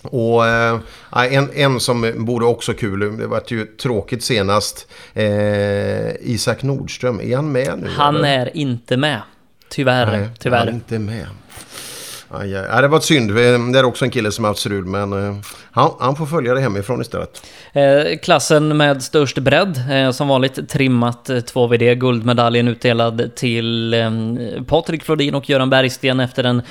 Och 0.04 0.48
eh, 0.48 0.80
en, 1.12 1.50
en 1.54 1.80
som 1.80 2.14
borde 2.16 2.46
också 2.46 2.74
kul, 2.74 3.18
det 3.18 3.28
var 3.28 3.44
ju 3.48 3.66
tråkigt 3.66 4.24
senast, 4.24 4.88
eh, 5.14 6.16
Isak 6.22 6.64
Nordström, 6.64 7.22
är 7.22 7.36
han 7.36 7.52
med 7.52 7.80
nu? 7.80 7.90
Han 7.90 8.16
eller? 8.16 8.28
är 8.28 8.58
inte 8.58 8.98
med. 8.98 9.22
Tyvärr. 9.70 10.06
Nej, 10.06 10.30
tyvärr. 10.40 10.58
Han 10.58 10.68
är 10.68 10.72
inte 10.72 11.00
med. 11.00 11.28
Aj, 12.36 12.50
ja, 12.50 12.82
det 12.82 12.88
var 12.88 12.98
ett 12.98 13.04
synd. 13.04 13.36
Det 13.36 13.80
är 13.80 13.84
också 13.84 14.06
en 14.06 14.12
kille 14.12 14.32
som 14.32 14.44
har 14.44 14.50
haft 14.50 14.60
strul, 14.60 14.86
men 14.86 15.14
uh, 15.14 15.36
han, 15.72 15.92
han, 16.00 16.16
får 16.16 16.26
följa 16.26 16.54
det 16.54 16.62
hemifrån 16.62 17.02
istället. 17.02 17.46
Eh, 17.74 18.20
klassen 18.22 18.78
med 18.78 19.04
störst 19.04 19.38
bredd, 19.38 19.84
eh, 19.92 20.12
som 20.12 20.28
vanligt 20.28 20.70
trimmat 20.70 21.30
2VD, 21.30 21.90
eh, 21.90 21.94
guldmedaljen 21.94 22.68
utdelad 22.68 23.36
till 23.36 23.94
eh, 23.94 24.12
Patrik 24.68 25.04
Flodin 25.04 25.36
och 25.36 25.50
Göran 25.50 25.70
Bergsten 25.70 26.20
efter 26.20 26.44
en 26.44 26.62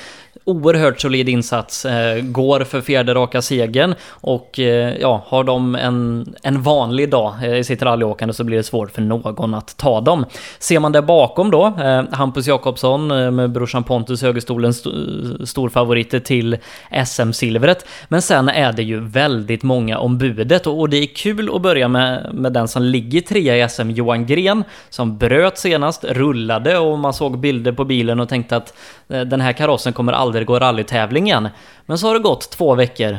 oerhört 0.45 1.01
solid 1.01 1.29
insats, 1.29 1.85
eh, 1.85 2.23
går 2.23 2.61
för 2.61 2.81
fjärde 2.81 3.15
raka 3.15 3.43
segern 3.43 3.95
och 4.11 4.59
eh, 4.59 4.97
ja, 5.01 5.25
har 5.27 5.45
de 5.45 5.75
en, 5.75 6.35
en 6.43 6.63
vanlig 6.63 7.11
dag 7.11 7.35
eh, 7.43 7.59
i 7.59 7.65
sitt 7.65 7.83
rallyåkande 7.83 8.35
så 8.35 8.45
blir 8.45 8.57
det 8.57 8.63
svårt 8.63 8.91
för 8.91 9.03
någon 9.03 9.55
att 9.55 9.77
ta 9.77 10.01
dem. 10.01 10.27
Ser 10.59 10.81
man 10.81 10.93
där 10.93 11.03
bakom 11.03 11.51
då, 11.51 11.67
eh, 11.67 12.03
Hampus 12.13 12.47
Jakobsson 12.47 13.11
eh, 13.11 13.31
med 13.31 13.51
brorsan 13.51 13.85
Pontus 13.85 14.23
Högerstolen 14.23 14.71
st 14.71 14.91
eh, 14.91 15.45
storfavoriter 15.45 16.21
till 16.21 16.57
SM-silvret. 17.05 17.87
Men 18.09 18.23
sen 18.23 18.49
är 18.49 18.73
det 18.73 18.83
ju 18.83 19.01
väldigt 19.01 19.63
många 19.63 19.99
om 19.99 20.19
budet 20.19 20.67
och, 20.67 20.81
och 20.81 20.89
det 20.89 20.97
är 20.97 21.07
kul 21.07 21.51
att 21.55 21.63
börja 21.63 21.89
med, 21.89 22.31
med 22.35 22.53
den 22.53 22.69
som 22.69 22.83
ligger 22.83 23.21
trea 23.21 23.65
i 23.65 23.69
SM, 23.69 23.91
Johan 23.91 24.27
Gren, 24.27 24.65
som 24.89 25.19
bröt 25.19 25.59
senast, 25.59 26.05
rullade 26.05 26.79
och 26.79 26.99
man 26.99 27.15
såg 27.15 27.39
bilder 27.39 27.73
på 27.73 27.85
bilen 27.85 28.21
och 28.21 28.29
tänkte 28.29 28.57
att 28.57 28.75
eh, 29.09 29.21
den 29.21 29.41
här 29.41 29.53
karossen 29.53 29.93
kommer 29.93 30.13
aldrig 30.23 30.47
gå 30.47 30.59
rallytävling 30.59 31.27
igen. 31.27 31.49
Men 31.87 31.99
så 31.99 32.07
har 32.07 32.15
det 32.15 32.21
gått 32.21 32.51
två 32.51 32.75
veckor 32.75 33.19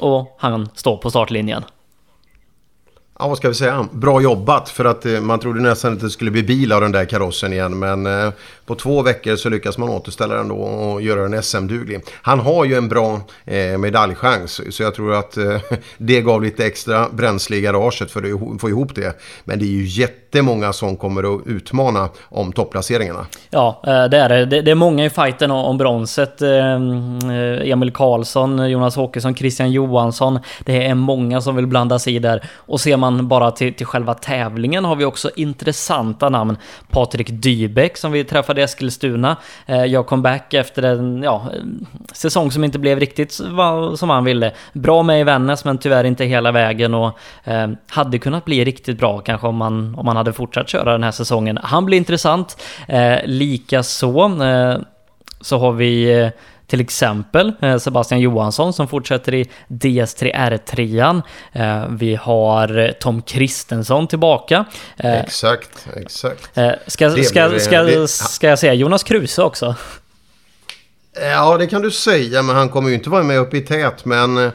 och 0.00 0.36
han 0.38 0.68
står 0.74 0.96
på 0.96 1.10
startlinjen. 1.10 1.64
Ja, 3.18 3.28
vad 3.28 3.38
ska 3.38 3.48
vi 3.48 3.54
säga? 3.54 3.88
Bra 3.92 4.20
jobbat 4.20 4.68
för 4.68 4.84
att 4.84 5.06
eh, 5.06 5.20
man 5.20 5.38
trodde 5.38 5.60
nästan 5.60 5.92
att 5.92 6.00
det 6.00 6.10
skulle 6.10 6.30
bli 6.30 6.42
bil 6.42 6.72
av 6.72 6.80
den 6.80 6.92
där 6.92 7.04
karossen 7.04 7.52
igen. 7.52 7.78
Men 7.78 8.06
eh, 8.06 8.32
på 8.66 8.74
två 8.74 9.02
veckor 9.02 9.36
så 9.36 9.48
lyckas 9.48 9.78
man 9.78 9.88
återställa 9.88 10.34
den 10.34 10.48
då 10.48 10.54
och 10.54 11.02
göra 11.02 11.28
den 11.28 11.42
SM-duglig. 11.42 12.00
Han 12.22 12.40
har 12.40 12.64
ju 12.64 12.74
en 12.74 12.88
bra 12.88 13.20
eh, 13.44 13.78
medaljchans 13.78 14.60
så 14.70 14.82
jag 14.82 14.94
tror 14.94 15.14
att 15.14 15.38
det 15.98 16.20
gav 16.20 16.42
lite 16.42 16.66
extra 16.66 17.08
bränsle 17.08 17.56
i 17.56 17.60
garaget 17.60 18.10
för 18.10 18.22
att 18.54 18.60
få 18.60 18.68
ihop 18.68 18.94
det. 18.94 19.20
Men 19.44 19.58
det 19.58 19.64
är 19.64 19.68
ju 19.68 19.84
jättemånga 20.34 20.72
som 20.72 20.96
kommer 20.96 21.34
att 21.34 21.46
utmana 21.46 22.08
om 22.28 22.52
topplaceringarna. 22.52 23.26
Ja, 23.50 23.80
eh, 23.86 24.04
det 24.04 24.18
är 24.18 24.28
det. 24.46 24.62
Det 24.62 24.70
är 24.70 24.74
många 24.74 25.04
i 25.04 25.10
fighten 25.10 25.50
om 25.50 25.78
bronset. 25.78 26.42
Eh, 26.42 26.50
eh, 26.50 27.70
Emil 27.70 27.92
Karlsson, 27.92 28.70
Jonas 28.70 28.96
Åkesson, 28.96 29.34
Christian 29.34 29.72
Johansson. 29.72 30.38
Det 30.64 30.86
är 30.86 30.94
många 30.94 31.40
som 31.40 31.56
vill 31.56 31.66
blanda 31.66 31.98
sig 31.98 32.16
i 32.16 32.18
där. 32.18 32.42
Och 32.56 32.80
ser 32.80 32.96
man 32.96 33.28
bara 33.28 33.50
till, 33.50 33.74
till 33.74 33.86
själva 33.86 34.14
tävlingen 34.14 34.84
har 34.84 34.96
vi 34.96 35.04
också 35.04 35.30
intressanta 35.36 36.28
namn. 36.28 36.56
Patrik 36.90 37.28
Dybeck 37.30 37.96
som 37.96 38.12
vi 38.12 38.24
träffade 38.24 38.60
i 38.60 38.64
Eskilstuna. 38.64 39.36
Jag 39.66 40.06
kom 40.06 40.22
back 40.22 40.54
efter 40.54 40.82
en 40.82 41.22
ja, 41.22 41.46
säsong 42.12 42.50
som 42.50 42.64
inte 42.64 42.78
blev 42.78 43.00
riktigt 43.00 43.32
som 43.96 44.10
han 44.10 44.24
ville. 44.24 44.52
Bra 44.72 45.02
med 45.02 45.20
i 45.20 45.24
Vännäs 45.24 45.64
men 45.64 45.78
tyvärr 45.78 46.04
inte 46.04 46.24
hela 46.24 46.52
vägen 46.52 46.94
och 46.94 47.18
hade 47.88 48.18
kunnat 48.18 48.44
bli 48.44 48.64
riktigt 48.64 48.98
bra 48.98 49.20
kanske 49.20 49.46
om 49.46 49.56
man, 49.56 49.94
om 49.94 50.06
man 50.06 50.16
hade 50.16 50.23
fortsatt 50.32 50.68
köra 50.68 50.92
den 50.92 51.02
här 51.02 51.10
säsongen. 51.10 51.58
Han 51.62 51.86
blir 51.86 51.98
intressant. 51.98 52.62
Eh, 52.88 53.16
Likaså 53.24 54.42
eh, 54.42 54.78
så 55.40 55.58
har 55.58 55.72
vi 55.72 56.20
eh, 56.20 56.28
till 56.66 56.80
exempel 56.80 57.52
eh, 57.62 57.78
Sebastian 57.78 58.20
Johansson 58.20 58.72
som 58.72 58.88
fortsätter 58.88 59.34
i 59.34 59.50
DS3 59.68 60.34
R3. 60.34 61.22
Eh, 61.52 61.86
vi 61.90 62.14
har 62.14 62.92
Tom 63.00 63.22
Kristensson 63.22 64.06
tillbaka. 64.06 64.64
Eh, 64.96 65.20
exakt, 65.20 65.86
exakt. 65.96 66.50
Ska, 66.86 67.10
ska, 67.10 67.58
ska, 67.58 68.06
ska 68.06 68.48
jag 68.48 68.58
säga 68.58 68.74
Jonas 68.74 69.02
Kruse 69.02 69.42
också? 69.42 69.74
Ja, 71.20 71.56
det 71.58 71.66
kan 71.66 71.82
du 71.82 71.90
säga, 71.90 72.42
men 72.42 72.56
han 72.56 72.68
kommer 72.68 72.88
ju 72.88 72.94
inte 72.94 73.10
vara 73.10 73.22
med 73.22 73.38
uppe 73.38 73.56
i 73.56 73.60
tät. 73.60 74.04
Men 74.04 74.38
eh, 74.38 74.52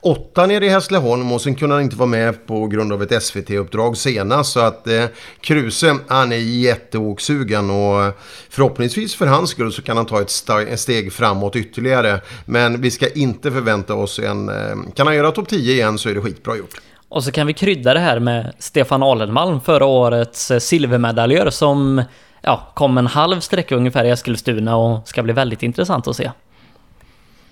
åtta 0.00 0.46
nere 0.46 0.66
i 0.66 0.68
Hässleholm 0.68 1.32
och 1.32 1.40
sen 1.40 1.54
kunde 1.54 1.74
han 1.74 1.84
inte 1.84 1.96
vara 1.96 2.08
med 2.08 2.46
på 2.46 2.66
grund 2.66 2.92
av 2.92 3.02
ett 3.02 3.22
SVT-uppdrag 3.22 3.96
senast. 3.96 4.52
Så 4.52 4.60
att 4.60 4.86
eh, 4.86 5.04
Kruse, 5.40 5.96
han 6.08 6.32
är 6.32 6.36
jätteåksugen 6.36 7.70
och 7.70 8.04
eh, 8.04 8.12
förhoppningsvis 8.50 9.14
för 9.14 9.26
hans 9.26 9.50
skull 9.50 9.72
så 9.72 9.82
kan 9.82 9.96
han 9.96 10.06
ta 10.06 10.20
ett 10.20 10.80
steg 10.80 11.12
framåt 11.12 11.56
ytterligare. 11.56 12.20
Men 12.44 12.80
vi 12.80 12.90
ska 12.90 13.08
inte 13.08 13.52
förvänta 13.52 13.94
oss 13.94 14.18
en... 14.18 14.48
Eh, 14.48 14.94
kan 14.94 15.06
han 15.06 15.16
göra 15.16 15.30
topp 15.30 15.48
10 15.48 15.72
igen 15.72 15.98
så 15.98 16.08
är 16.08 16.14
det 16.14 16.20
skitbra 16.20 16.56
gjort. 16.56 16.80
Och 17.08 17.24
så 17.24 17.32
kan 17.32 17.46
vi 17.46 17.54
krydda 17.54 17.94
det 17.94 18.00
här 18.00 18.20
med 18.20 18.52
Stefan 18.58 19.02
Alenmalm, 19.02 19.60
förra 19.60 19.84
årets 19.84 20.50
eh, 20.50 20.58
silvermedaljör 20.58 21.50
som 21.50 22.02
ja, 22.42 22.72
kom 22.74 22.98
en 22.98 23.06
halv 23.06 23.40
sträcka 23.40 23.76
ungefär 23.76 24.04
i 24.04 24.10
Eskilstuna 24.10 24.76
och 24.76 25.08
ska 25.08 25.22
bli 25.22 25.32
väldigt 25.32 25.62
intressant 25.62 26.08
att 26.08 26.16
se. 26.16 26.30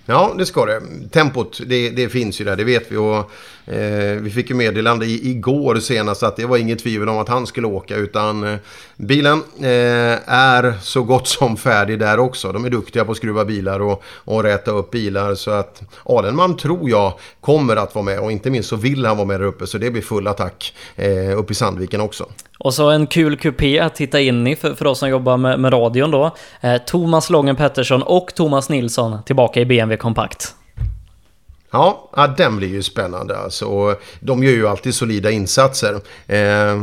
Ja, 0.05 0.33
det 0.37 0.45
ska 0.45 0.65
det. 0.65 0.81
Tempot, 1.11 1.61
det, 1.65 1.89
det 1.89 2.09
finns 2.09 2.41
ju 2.41 2.45
där, 2.45 2.55
det 2.55 2.63
vet 2.63 2.91
vi. 2.91 2.97
Och 2.97 3.31
Eh, 3.65 4.21
vi 4.21 4.29
fick 4.29 4.49
ju 4.49 4.55
meddelande 4.55 5.05
i, 5.05 5.29
igår 5.29 5.75
senast 5.75 6.23
att 6.23 6.35
det 6.35 6.45
var 6.45 6.57
inget 6.57 6.79
tvivel 6.79 7.09
om 7.09 7.17
att 7.17 7.29
han 7.29 7.47
skulle 7.47 7.67
åka 7.67 7.95
utan 7.95 8.43
eh, 8.43 8.57
bilen 8.95 9.43
eh, 9.59 10.29
är 10.29 10.73
så 10.81 11.03
gott 11.03 11.27
som 11.27 11.57
färdig 11.57 11.99
där 11.99 12.19
också. 12.19 12.51
De 12.51 12.65
är 12.65 12.69
duktiga 12.69 13.05
på 13.05 13.11
att 13.11 13.17
skruva 13.17 13.45
bilar 13.45 13.79
och, 13.79 14.03
och 14.05 14.43
räta 14.43 14.71
upp 14.71 14.91
bilar 14.91 15.35
så 15.35 15.51
att 15.51 15.81
Alenman 16.03 16.57
tror 16.57 16.89
jag 16.89 17.13
kommer 17.41 17.75
att 17.75 17.95
vara 17.95 18.05
med 18.05 18.19
och 18.19 18.31
inte 18.31 18.49
minst 18.49 18.69
så 18.69 18.75
vill 18.75 19.05
han 19.05 19.17
vara 19.17 19.27
med 19.27 19.39
där 19.39 19.47
uppe 19.47 19.67
så 19.67 19.77
det 19.77 19.91
blir 19.91 20.01
full 20.01 20.27
attack 20.27 20.73
eh, 20.95 21.39
upp 21.39 21.51
i 21.51 21.53
Sandviken 21.53 22.01
också. 22.01 22.25
Och 22.63 22.73
så 22.73 22.89
en 22.89 23.07
kul 23.07 23.37
kupé 23.37 23.79
att 23.79 23.95
titta 23.95 24.19
in 24.19 24.47
i 24.47 24.55
för, 24.55 24.73
för 24.73 24.87
oss 24.87 24.99
som 24.99 25.09
jobbar 25.09 25.37
med, 25.37 25.59
med 25.59 25.73
radion 25.73 26.11
då. 26.11 26.35
Eh, 26.61 26.77
Thomas 26.77 27.29
Lången 27.29 27.55
Pettersson 27.55 28.03
och 28.03 28.35
Thomas 28.35 28.69
Nilsson 28.69 29.23
tillbaka 29.23 29.59
i 29.59 29.65
BMW 29.65 29.97
Kompakt. 29.97 30.55
Ja, 31.71 32.09
ja, 32.15 32.27
den 32.27 32.57
blir 32.57 32.67
ju 32.67 32.83
spännande 32.83 33.37
alltså. 33.37 33.95
De 34.19 34.43
gör 34.43 34.51
ju 34.51 34.67
alltid 34.67 34.95
solida 34.95 35.31
insatser. 35.31 35.93
Eh, 36.27 36.81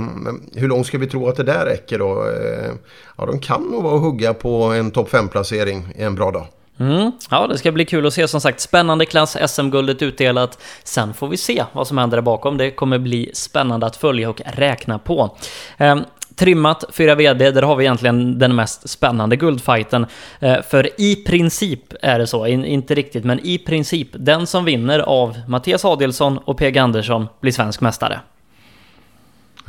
hur 0.54 0.68
långt 0.68 0.87
ska 0.87 0.99
vi 0.99 1.06
tro 1.06 1.28
att 1.28 1.37
det 1.37 1.42
där 1.42 1.64
räcker 1.64 1.99
då? 1.99 2.25
Eh, 2.28 2.73
ja, 3.18 3.26
de 3.26 3.40
kan 3.40 3.62
nog 3.62 3.82
vara 3.82 3.94
och 3.94 4.00
hugga 4.00 4.35
på 4.35 4.62
en 4.62 4.90
topp 4.90 5.11
5-placering 5.11 5.88
en 5.97 6.14
bra 6.14 6.30
dag. 6.30 6.47
Mm. 6.80 7.12
Ja, 7.30 7.47
det 7.47 7.58
ska 7.58 7.73
bli 7.73 7.85
kul 7.85 8.06
att 8.06 8.14
se 8.14 8.28
som 8.28 8.40
sagt. 8.40 8.61
Spännande 8.61 9.06
klass, 9.06 9.37
SM-guldet 9.47 10.02
utdelat. 10.02 10.58
Sen 10.85 11.14
får 11.14 11.28
vi 11.28 11.37
se 11.37 11.64
vad 11.73 11.87
som 11.87 11.99
händer 11.99 12.16
där 12.16 12.23
bakom. 12.23 12.56
Det 12.56 12.70
kommer 12.70 12.99
bli 12.99 13.30
spännande 13.35 13.87
att 13.87 13.97
följa 13.97 14.30
och 14.30 14.40
räkna 14.47 14.99
på. 14.99 15.37
Ehm, 15.76 16.04
trimmat, 16.37 16.85
fyra 16.92 17.14
VD, 17.14 17.50
där 17.50 17.62
har 17.62 17.76
vi 17.76 17.85
egentligen 17.85 18.38
den 18.38 18.56
mest 18.56 18.88
spännande 18.88 19.37
guldfighten. 19.37 20.06
Eh, 20.40 20.62
för 20.62 21.00
i 21.00 21.16
princip 21.16 21.94
är 22.02 22.18
det 22.18 22.26
så, 22.26 22.47
inte 22.47 22.94
riktigt, 22.94 23.25
men 23.25 23.40
i 23.47 23.58
princip, 23.58 24.08
den 24.12 24.47
som 24.47 24.64
vinner 24.64 24.99
av 24.99 25.40
Mattias 25.49 25.85
Adelsson 25.85 26.38
och 26.38 26.58
PG 26.58 26.78
Andersson 26.78 27.28
blir 27.40 27.52
svensk 27.52 27.80
mästare. 27.80 28.20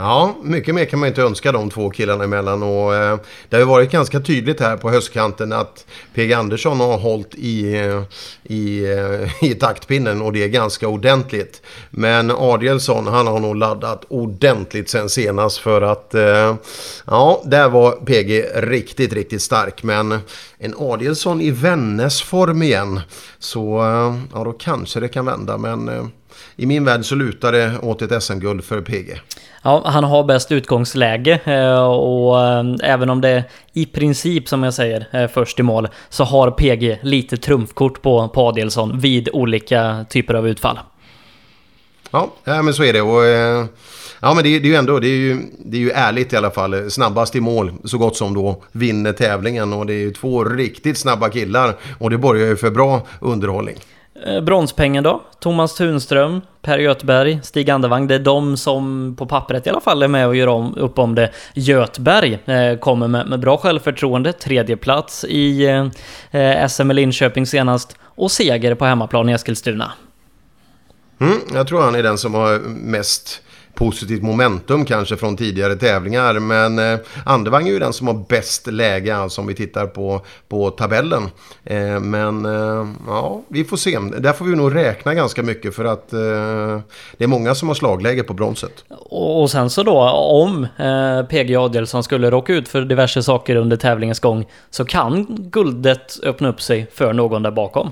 Ja, 0.02 0.36
mycket 0.44 0.76
mer 0.76 0.86
kan 0.86 1.00
man 1.00 1.10
inte 1.10 1.22
önska 1.22 1.52
de 1.52 1.70
två 1.70 1.90
killarna 1.90 2.24
emellan. 2.24 2.64
Och, 2.64 2.96
eh, 2.96 3.20
det 3.50 3.56
har 3.56 3.60
ju 3.62 3.68
varit 3.68 3.92
ganska 3.92 4.20
tydligt 4.20 4.60
här 4.60 4.78
på 4.78 4.90
höstkanten 4.90 5.54
att 5.54 5.86
PG 6.14 6.34
Andersson 6.34 6.80
har 6.80 6.98
hållit 6.98 7.36
i, 7.36 7.76
eh, 7.78 8.04
i, 8.44 8.86
eh, 8.86 9.44
i 9.50 9.54
taktpinnen 9.54 10.22
och 10.22 10.34
det 10.34 10.44
är 10.44 10.48
ganska 10.48 10.88
ordentligt. 10.88 11.62
Men 11.90 12.32
Adielsson, 12.32 13.08
han 13.08 13.28
har 13.28 13.40
nog 13.40 13.56
laddat 13.56 14.06
ordentligt 14.08 14.90
sen 14.90 15.10
senast 15.10 15.58
för 15.58 15.82
att 15.82 16.16
eh, 16.16 16.56
ja, 17.06 17.42
där 17.46 17.70
var 17.70 17.92
PG 17.92 18.46
riktigt, 18.56 19.14
riktigt 19.14 19.42
stark. 19.42 19.84
Men 19.84 20.20
en 20.58 20.76
Adielsson 20.78 21.42
i 21.42 21.52
Vännäs-form 21.52 22.64
igen, 22.64 23.02
så 23.40 23.80
eh, 23.80 24.20
ja, 24.34 24.44
då 24.44 24.52
kanske 24.52 25.00
det 25.00 25.08
kan 25.08 25.26
vända. 25.26 25.58
Men 25.58 25.90
eh, 25.90 26.06
i 26.56 26.66
min 26.66 26.86
värld 26.86 27.06
så 27.06 27.16
lutar 27.16 27.52
det 27.52 27.80
åt 27.82 28.02
ett 28.02 28.24
SM-guld 28.24 28.64
för 28.64 28.82
PG. 28.82 29.22
Ja, 29.64 29.82
han 29.86 30.04
har 30.04 30.24
bäst 30.24 30.52
utgångsläge 30.52 31.40
eh, 31.44 31.84
och 31.84 32.42
eh, 32.42 32.64
även 32.84 33.10
om 33.10 33.22
det 33.22 33.44
i 33.74 33.86
princip, 33.86 34.50
som 34.50 34.64
jag 34.64 34.74
säger, 34.74 35.08
är 35.12 35.28
först 35.28 35.60
i 35.60 35.64
mål, 35.64 35.88
så 36.10 36.24
har 36.24 36.52
PG 36.52 37.00
lite 37.02 37.38
trumfkort 37.38 38.02
på, 38.02 38.28
på 38.28 38.42
Adelsson 38.42 39.00
vid 39.00 39.30
olika 39.34 40.06
typer 40.10 40.34
av 40.34 40.48
utfall. 40.48 40.80
Ja, 42.12 42.32
men 42.44 42.74
så 42.74 42.84
är 42.84 42.94
det. 42.94 43.02
Och, 43.02 43.26
eh, 43.26 43.66
ja, 44.20 44.34
men 44.34 44.44
det, 44.44 44.56
är 44.56 44.60
ju 44.60 44.76
ändå 44.76 45.00
det 45.00 45.08
är 45.08 45.18
ju, 45.18 45.38
det 45.66 45.78
är 45.78 45.82
ju 45.82 45.92
ärligt 45.92 46.34
i 46.34 46.38
alla 46.38 46.52
fall. 46.52 46.92
Snabbast 46.92 47.36
i 47.36 47.42
mål, 47.42 47.74
så 47.84 47.98
gott 47.98 48.18
som 48.18 48.34
då, 48.34 48.64
vinner 48.72 49.14
tävlingen. 49.14 49.74
Och 49.74 49.86
det 49.86 49.94
är 49.94 50.00
ju 50.00 50.12
två 50.12 50.44
riktigt 50.44 50.98
snabba 50.98 51.30
killar. 51.30 51.76
Och 51.98 52.10
det 52.10 52.18
borgar 52.18 52.48
ju 52.48 52.56
för 52.56 52.70
bra 52.70 53.02
underhållning. 53.22 53.76
Eh, 54.26 54.42
Bronspengen 54.42 55.04
då? 55.04 55.22
Thomas 55.40 55.76
Tunström, 55.76 56.42
Per 56.62 56.78
Göthberg, 56.78 57.40
Stig 57.44 57.70
Andevang. 57.70 58.08
Det 58.08 58.16
är 58.16 58.20
de 58.20 58.58
som 58.58 59.16
på 59.18 59.26
pappret 59.26 59.68
i 59.68 59.70
alla 59.70 59.82
fall 59.82 60.04
är 60.04 60.08
med 60.08 60.28
och 60.28 60.36
gör 60.36 60.48
om, 60.48 60.76
upp 60.78 61.00
om 61.00 61.16
det. 61.16 61.32
Göthberg 61.54 62.40
eh, 62.46 62.80
kommer 62.80 63.08
med, 63.08 63.28
med, 63.28 63.40
bra 63.40 63.58
självförtroende, 63.58 64.34
tredje 64.34 64.78
plats 64.78 65.24
i 65.24 65.66
eh, 66.32 66.68
SM 66.68 66.92
i 66.92 66.94
Linköping 66.94 67.46
senast 67.46 67.98
och 68.04 68.32
seger 68.32 68.76
på 68.76 68.86
hemmaplan 68.86 69.30
i 69.30 69.34
Eskilstuna. 69.34 69.92
Mm, 71.22 71.40
jag 71.54 71.68
tror 71.68 71.82
han 71.82 71.96
är 71.96 72.04
den 72.04 72.18
som 72.18 72.34
har 72.34 72.60
mest 72.70 73.42
positivt 73.80 74.24
momentum 74.24 74.86
kanske 74.86 75.18
från 75.18 75.38
tidigare 75.38 75.76
tävlingar. 75.76 76.40
Men 76.40 76.80
eh, 76.80 77.00
Andevang 77.26 77.68
är 77.68 77.72
ju 77.72 77.80
den 77.80 77.94
som 77.94 78.08
har 78.08 78.26
bäst 78.30 78.68
läge 78.68 79.16
alltså 79.16 79.42
om 79.42 79.48
vi 79.48 79.56
tittar 79.56 79.88
på, 79.88 80.22
på 80.48 80.70
tabellen. 80.70 81.24
Eh, 81.64 82.00
men 82.00 82.46
eh, 82.46 82.88
ja, 83.08 83.42
vi 83.48 83.64
får 83.64 83.78
se. 83.78 84.00
Där 84.00 84.34
får 84.34 84.46
vi 84.46 84.56
nog 84.56 84.76
räkna 84.76 85.14
ganska 85.14 85.44
mycket 85.44 85.76
för 85.76 85.86
att 85.86 86.14
eh, 86.14 86.20
det 87.18 87.24
är 87.24 87.28
många 87.28 87.56
som 87.56 87.68
har 87.68 87.76
slagläge 87.76 88.24
på 88.24 88.34
bronset. 88.34 88.84
Och 89.10 89.52
sen 89.52 89.70
så 89.70 89.84
då 89.84 90.00
om 90.10 90.68
eh, 90.78 91.26
PG 91.26 91.56
Adelsson 91.56 92.04
skulle 92.04 92.32
råka 92.32 92.54
ut 92.54 92.68
för 92.68 92.82
diverse 92.82 93.24
saker 93.24 93.56
under 93.56 93.78
tävlingens 93.78 94.20
gång 94.20 94.46
så 94.70 94.86
kan 94.86 95.26
guldet 95.30 96.20
öppna 96.24 96.50
upp 96.50 96.62
sig 96.62 96.88
för 96.94 97.14
någon 97.14 97.44
där 97.44 97.52
bakom. 97.52 97.92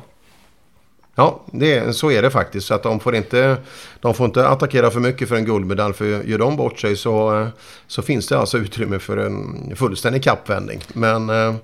Ja, 1.19 1.41
det, 1.51 1.95
så 1.95 2.12
är 2.12 2.21
det 2.21 2.29
faktiskt. 2.29 2.67
Så 2.67 2.74
att 2.74 2.83
de, 2.83 3.00
får 3.00 3.15
inte, 3.15 3.57
de 4.00 4.13
får 4.13 4.25
inte 4.25 4.47
attackera 4.47 4.91
för 4.91 5.00
mycket 5.00 5.29
för 5.29 5.36
en 5.36 5.45
guldmedalj. 5.45 5.93
För 5.93 6.05
gör 6.05 6.38
de 6.38 6.55
bort 6.55 6.79
sig 6.79 6.97
så, 6.97 7.47
så 7.88 8.01
finns 8.01 8.27
det 8.27 8.38
alltså 8.38 8.57
utrymme 8.57 9.00
för 9.00 9.17
en 9.17 9.75
fullständig 9.75 10.24
kappvändning. 10.24 10.81
Men 10.93 11.29
eh, 11.29 11.55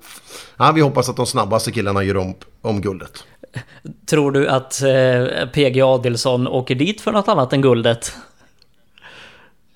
ja, 0.58 0.72
vi 0.76 0.82
hoppas 0.82 1.10
att 1.10 1.16
de 1.16 1.26
snabbaste 1.26 1.72
killarna 1.72 2.04
gör 2.04 2.18
om, 2.18 2.34
om 2.62 2.82
guldet. 2.82 3.24
Tror 4.10 4.32
du 4.32 4.48
att 4.48 4.82
eh, 4.82 5.50
PG 5.54 5.82
Adelsson 5.82 6.48
åker 6.48 6.76
dit 6.76 7.02
för 7.02 7.12
något 7.12 7.28
annat 7.28 7.54
än 7.54 7.62
guldet? 7.62 8.14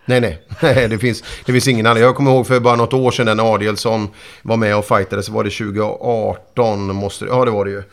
Nej, 0.06 0.22
nej. 0.62 0.88
det, 0.90 1.00
finns, 1.00 1.24
det 1.46 1.52
finns 1.52 1.68
ingen 1.68 1.86
annan. 1.86 2.02
Jag 2.02 2.16
kommer 2.16 2.32
ihåg 2.32 2.48
för 2.48 2.60
bara 2.60 2.76
något 2.76 2.94
år 2.94 3.12
sedan 3.12 3.38
när 3.38 3.54
Adelsson 3.54 4.08
var 4.42 4.58
med 4.58 4.78
och 4.78 4.86
fightades. 4.86 5.30
Var 5.30 5.44
det 5.44 5.50
2018? 5.50 6.96
Måste, 6.96 7.26
ja, 7.26 7.46
det 7.46 7.52
var 7.52 7.66
det 7.66 7.72
ju 7.72 7.84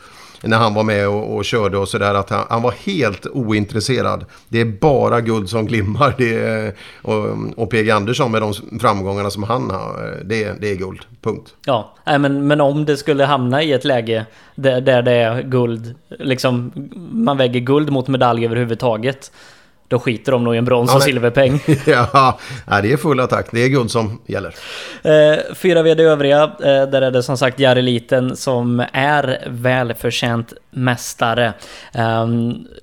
när 0.45 0.57
han 0.57 0.73
var 0.73 0.83
med 0.83 1.07
och, 1.07 1.35
och 1.35 1.45
körde 1.45 1.77
och 1.77 1.89
sådär 1.89 2.13
att 2.13 2.29
han, 2.29 2.45
han, 2.49 2.61
var 2.61 2.71
helt 2.71 3.25
ointresserad. 3.25 4.25
Det 4.47 4.61
är 4.61 4.65
bara 4.65 5.21
guld 5.21 5.49
som 5.49 5.65
glimmar. 5.65 6.15
Det 6.17 6.39
är, 6.39 6.73
och, 7.01 7.25
och 7.55 7.69
PG 7.69 7.89
Andersson 7.89 8.31
med 8.31 8.41
de 8.41 8.53
framgångarna 8.79 9.29
som 9.29 9.43
han 9.43 9.69
har, 9.71 10.19
det, 10.25 10.61
det 10.61 10.71
är 10.71 10.75
guld. 10.75 11.01
Punkt. 11.21 11.53
Ja, 11.65 11.93
men, 12.05 12.47
men 12.47 12.61
om 12.61 12.85
det 12.85 12.97
skulle 12.97 13.25
hamna 13.25 13.63
i 13.63 13.73
ett 13.73 13.85
läge 13.85 14.25
där, 14.55 14.81
där 14.81 15.01
det 15.01 15.11
är 15.11 15.41
guld, 15.41 15.95
liksom 16.09 16.71
man 17.11 17.37
väger 17.37 17.59
guld 17.59 17.89
mot 17.89 18.07
medalj 18.07 18.45
överhuvudtaget. 18.45 19.31
Då 19.87 19.99
skiter 19.99 20.31
de 20.31 20.43
nog 20.43 20.55
i 20.55 20.57
en 20.57 20.65
brons 20.65 20.89
ja, 20.91 20.95
och 20.95 21.03
silverpeng. 21.03 21.59
ja, 21.85 22.39
det 22.65 22.91
är 22.91 22.97
full 22.97 23.19
attack. 23.19 23.47
Det 23.51 23.63
är 23.63 23.69
guld 23.69 23.91
som 23.91 24.21
gäller. 24.25 24.55
Eh, 25.03 25.55
fyra 25.55 25.83
VD 25.83 26.03
övriga, 26.03 26.43
eh, 26.43 26.87
där 26.87 27.01
är 27.01 27.11
det 27.11 27.23
som 27.23 27.37
sagt 27.37 27.59
Jari 27.59 27.81
Liten 27.81 28.35
som 28.35 28.85
är 28.93 29.43
välförtjänt 29.47 30.53
mästare. 30.69 31.53
Eh, 31.93 32.27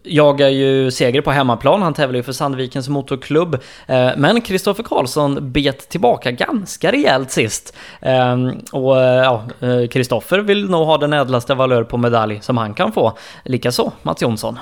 jagar 0.02 0.48
ju 0.48 0.90
seger 0.90 1.20
på 1.20 1.30
hemmaplan, 1.30 1.82
han 1.82 1.94
tävlar 1.94 2.16
ju 2.16 2.22
för 2.22 2.32
Sandvikens 2.32 2.88
Motorklubb. 2.88 3.54
Eh, 3.86 4.10
men 4.16 4.40
Kristoffer 4.40 4.82
Karlsson 4.82 5.52
bet 5.52 5.88
tillbaka 5.88 6.30
ganska 6.30 6.92
rejält 6.92 7.30
sist. 7.30 7.76
Ehm, 8.00 8.52
och 8.72 9.00
eh, 9.00 9.24
ja, 9.24 9.44
Kristoffer 9.90 10.38
vill 10.38 10.70
nog 10.70 10.86
ha 10.86 10.98
den 10.98 11.12
ädlaste 11.12 11.54
valör 11.54 11.84
på 11.84 11.96
medalj 11.96 12.38
som 12.42 12.56
han 12.56 12.74
kan 12.74 12.92
få. 12.92 13.18
Likaså 13.44 13.92
Mats 14.02 14.22
Jonsson. 14.22 14.58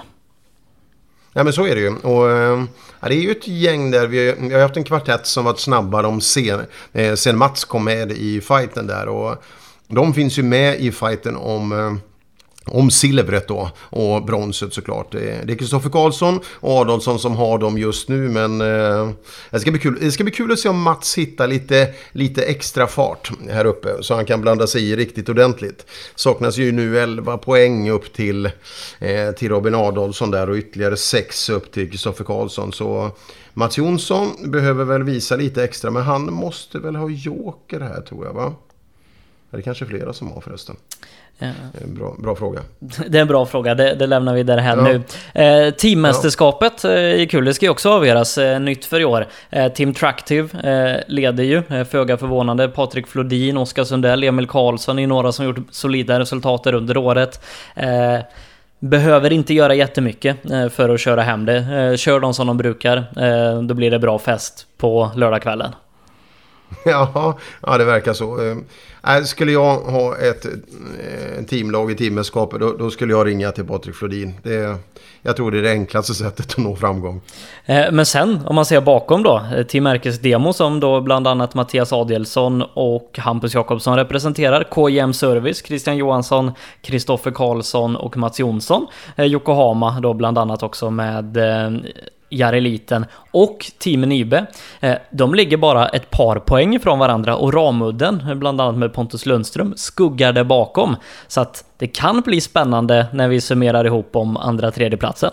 Nej 1.33 1.45
men 1.45 1.53
så 1.53 1.67
är 1.67 1.75
det 1.75 1.81
ju. 1.81 1.97
Och, 1.97 2.31
eh, 2.31 2.65
ja, 3.01 3.09
det 3.09 3.15
är 3.15 3.21
ju 3.21 3.31
ett 3.31 3.49
gäng 3.49 3.91
där. 3.91 4.07
Vi, 4.07 4.35
vi 4.39 4.55
har 4.55 4.61
haft 4.61 4.77
en 4.77 4.85
kvartett 4.85 5.27
som 5.27 5.45
varit 5.45 5.61
snabbare 5.61 6.07
om 6.07 6.21
sen, 6.21 6.61
eh, 6.93 7.15
sen 7.15 7.39
Mats 7.39 7.65
kom 7.65 7.85
med 7.85 8.13
i 8.13 8.41
fighten 8.41 8.87
där. 8.87 9.09
Och 9.09 9.43
de 9.89 10.15
finns 10.15 10.39
ju 10.39 10.43
med 10.43 10.81
i 10.81 10.93
fighten 10.93 11.37
om... 11.37 11.73
Eh, 11.73 12.10
om 12.67 12.91
silvret 12.91 13.49
då 13.49 13.71
och 13.77 14.25
bronset 14.25 14.75
såklart. 14.75 15.13
Det 15.13 15.31
är 15.31 15.57
Kristoffer 15.57 15.91
Karlsson 15.91 16.41
och 16.47 16.71
Adolfsson 16.71 17.19
som 17.19 17.37
har 17.37 17.59
dem 17.59 17.79
just 17.79 18.09
nu 18.09 18.29
men 18.29 18.61
eh, 18.61 19.11
det, 19.51 19.61
ska 19.61 19.71
bli 19.71 19.81
kul. 19.81 19.99
det 20.01 20.13
ska 20.13 20.25
bli 20.25 20.33
kul 20.33 20.53
att 20.53 20.59
se 20.59 20.69
om 20.69 20.83
Mats 20.83 21.19
hittar 21.19 21.47
lite, 21.47 21.95
lite 22.13 22.43
extra 22.43 22.87
fart 22.87 23.31
här 23.51 23.65
uppe 23.65 24.03
så 24.03 24.15
han 24.15 24.25
kan 24.25 24.41
blanda 24.41 24.67
sig 24.67 24.91
i 24.91 24.97
riktigt 24.97 25.29
ordentligt. 25.29 25.87
Saknas 26.15 26.57
ju 26.59 26.73
nu 26.73 26.99
11 26.99 27.39
poäng 27.39 27.91
upp 27.91 28.13
till, 28.13 28.47
eh, 28.99 29.31
till 29.37 29.49
Robin 29.49 29.75
Adolfsson 29.75 30.31
där 30.31 30.51
och 30.51 30.57
ytterligare 30.57 30.97
6 30.97 31.49
upp 31.49 31.73
till 31.73 31.91
Kristoffer 31.91 32.25
Karlsson. 32.25 32.73
Så 32.73 33.11
Mats 33.55 33.79
Jonsson 33.79 34.51
behöver 34.51 34.85
väl 34.85 35.03
visa 35.03 35.37
lite 35.37 35.65
extra 35.65 35.91
men 35.91 36.03
han 36.03 36.33
måste 36.33 36.79
väl 36.79 36.97
ha 36.97 37.11
joker 37.11 37.81
här 37.81 38.01
tror 38.01 38.27
jag 38.27 38.33
va? 38.33 38.55
Det 39.51 39.57
är 39.57 39.63
kanske 39.63 39.87
flera 39.87 40.13
som 40.13 40.33
har 40.33 40.41
förresten. 40.41 40.77
Ja. 41.43 41.49
Bra, 41.87 42.15
bra 42.19 42.37
fråga. 42.37 42.61
Det 43.09 43.19
är 43.19 43.23
en 43.23 43.29
bra 43.29 43.47
fråga, 43.47 43.75
det, 43.75 43.95
det 43.95 44.07
lämnar 44.07 44.35
vi 44.35 44.43
därhän 44.43 44.79
ja. 44.79 44.85
nu. 44.85 45.03
Eh, 45.45 45.75
teammästerskapet 45.75 46.85
ja. 46.85 46.91
är 46.91 47.27
kul, 47.27 47.45
det 47.45 47.55
ska 47.55 47.67
ju 47.67 47.71
också 47.71 47.91
avgöras. 47.91 48.39
Eh, 48.39 48.61
nytt 48.61 48.85
för 48.85 49.01
i 49.01 49.05
år. 49.05 49.27
Eh, 49.51 49.73
Team 49.73 49.95
Tractive 49.95 50.73
eh, 50.73 51.01
leder 51.07 51.45
ju, 51.45 51.63
eh, 51.69 51.85
föga 51.85 52.17
förvånande. 52.17 52.69
Patrik 52.69 53.07
Flodin, 53.07 53.57
Oskar 53.57 53.85
Sundell, 53.85 54.25
Emil 54.25 54.47
Karlsson 54.47 54.99
är 54.99 55.07
några 55.07 55.33
som 55.33 55.45
gjort 55.45 55.59
solida 55.71 56.21
resultat 56.21 56.67
under 56.67 56.97
året. 56.97 57.45
Eh, 57.75 58.19
behöver 58.79 59.33
inte 59.33 59.55
göra 59.55 59.75
jättemycket 59.75 60.51
eh, 60.51 60.69
för 60.69 60.89
att 60.89 61.01
köra 61.01 61.23
hem 61.23 61.45
det. 61.47 61.97
Kör 61.99 62.21
de 62.21 62.35
som 62.35 62.47
de 62.47 62.57
brukar, 62.57 63.05
då 63.63 63.75
blir 63.75 63.91
det 63.91 63.99
bra 63.99 64.19
fest 64.19 64.67
på 64.79 65.11
lördagskvällen. 65.17 65.73
Ja, 66.85 67.39
ja, 67.63 67.79
det 67.79 67.85
verkar 67.85 68.13
så. 68.13 68.57
Äh, 69.07 69.23
skulle 69.23 69.53
jag 69.53 69.77
ha 69.77 70.17
ett 70.17 70.45
äh, 70.45 71.45
teamlag 71.45 71.91
i 71.91 71.95
teammästerskapet 71.95 72.61
då, 72.61 72.73
då, 72.73 72.91
skulle 72.91 73.13
jag 73.13 73.27
ringa 73.27 73.53
till 73.53 73.65
Patrik 73.65 73.95
Flodin. 73.95 74.35
Det, 74.43 74.77
jag 75.23 75.37
tror 75.37 75.51
det 75.51 75.59
är 75.59 75.63
det 75.63 75.71
enklaste 75.71 76.15
sättet 76.25 76.51
att 76.51 76.59
nå 76.59 76.77
framgång. 76.77 77.21
Eh, 77.65 77.93
men 77.93 78.07
sen, 78.07 78.41
om 78.47 78.55
man 78.55 78.65
ser 78.65 78.81
bakom 78.81 79.23
då, 79.23 79.43
eh, 79.57 79.67
Team 79.67 79.87
Erkes 79.87 80.19
Demo 80.19 80.53
som 80.53 80.81
då 80.81 81.01
bland 81.01 81.27
annat 81.27 81.55
Mattias 81.55 81.93
Adelsson 81.93 82.63
och 82.63 83.19
Hampus 83.19 83.55
Jakobsson 83.55 83.97
representerar, 83.97 84.65
KJM 84.71 85.13
Service, 85.13 85.67
Christian 85.67 85.97
Johansson, 85.97 86.53
Kristoffer 86.83 87.31
Karlsson 87.31 87.97
och 87.97 88.17
Mats 88.17 88.41
Jonsson. 88.41 88.87
Eh, 89.17 89.27
Yokohama 89.27 90.01
då 90.01 90.15
bland 90.15 90.39
annat 90.39 90.63
också 90.63 90.91
med 90.91 91.37
Jareliten 92.31 93.05
och 93.31 93.71
Team 93.79 94.01
Nybe. 94.01 94.47
Eh, 94.81 94.95
de 95.11 95.35
ligger 95.35 95.57
bara 95.57 95.89
ett 95.89 96.11
par 96.11 96.37
poäng 96.37 96.75
ifrån 96.75 96.99
varandra 96.99 97.37
och 97.37 97.55
Ramudden, 97.55 98.39
bland 98.39 98.61
annat 98.61 98.79
med 98.79 98.93
Pontus 98.93 99.27
Lundström, 99.27 99.75
skuggar 99.77 100.33
där 100.33 100.45
bakom. 100.45 100.97
Så 101.29 101.41
att 101.41 101.65
det 101.77 101.87
kan 101.87 102.21
bli 102.21 102.41
spännande 102.41 103.07
när 103.13 103.29
vi 103.29 103.41
summerar 103.41 103.85
ihop 103.85 104.17
om 104.17 104.37
andra 104.37 104.71
tredjeplatsen. 104.71 105.31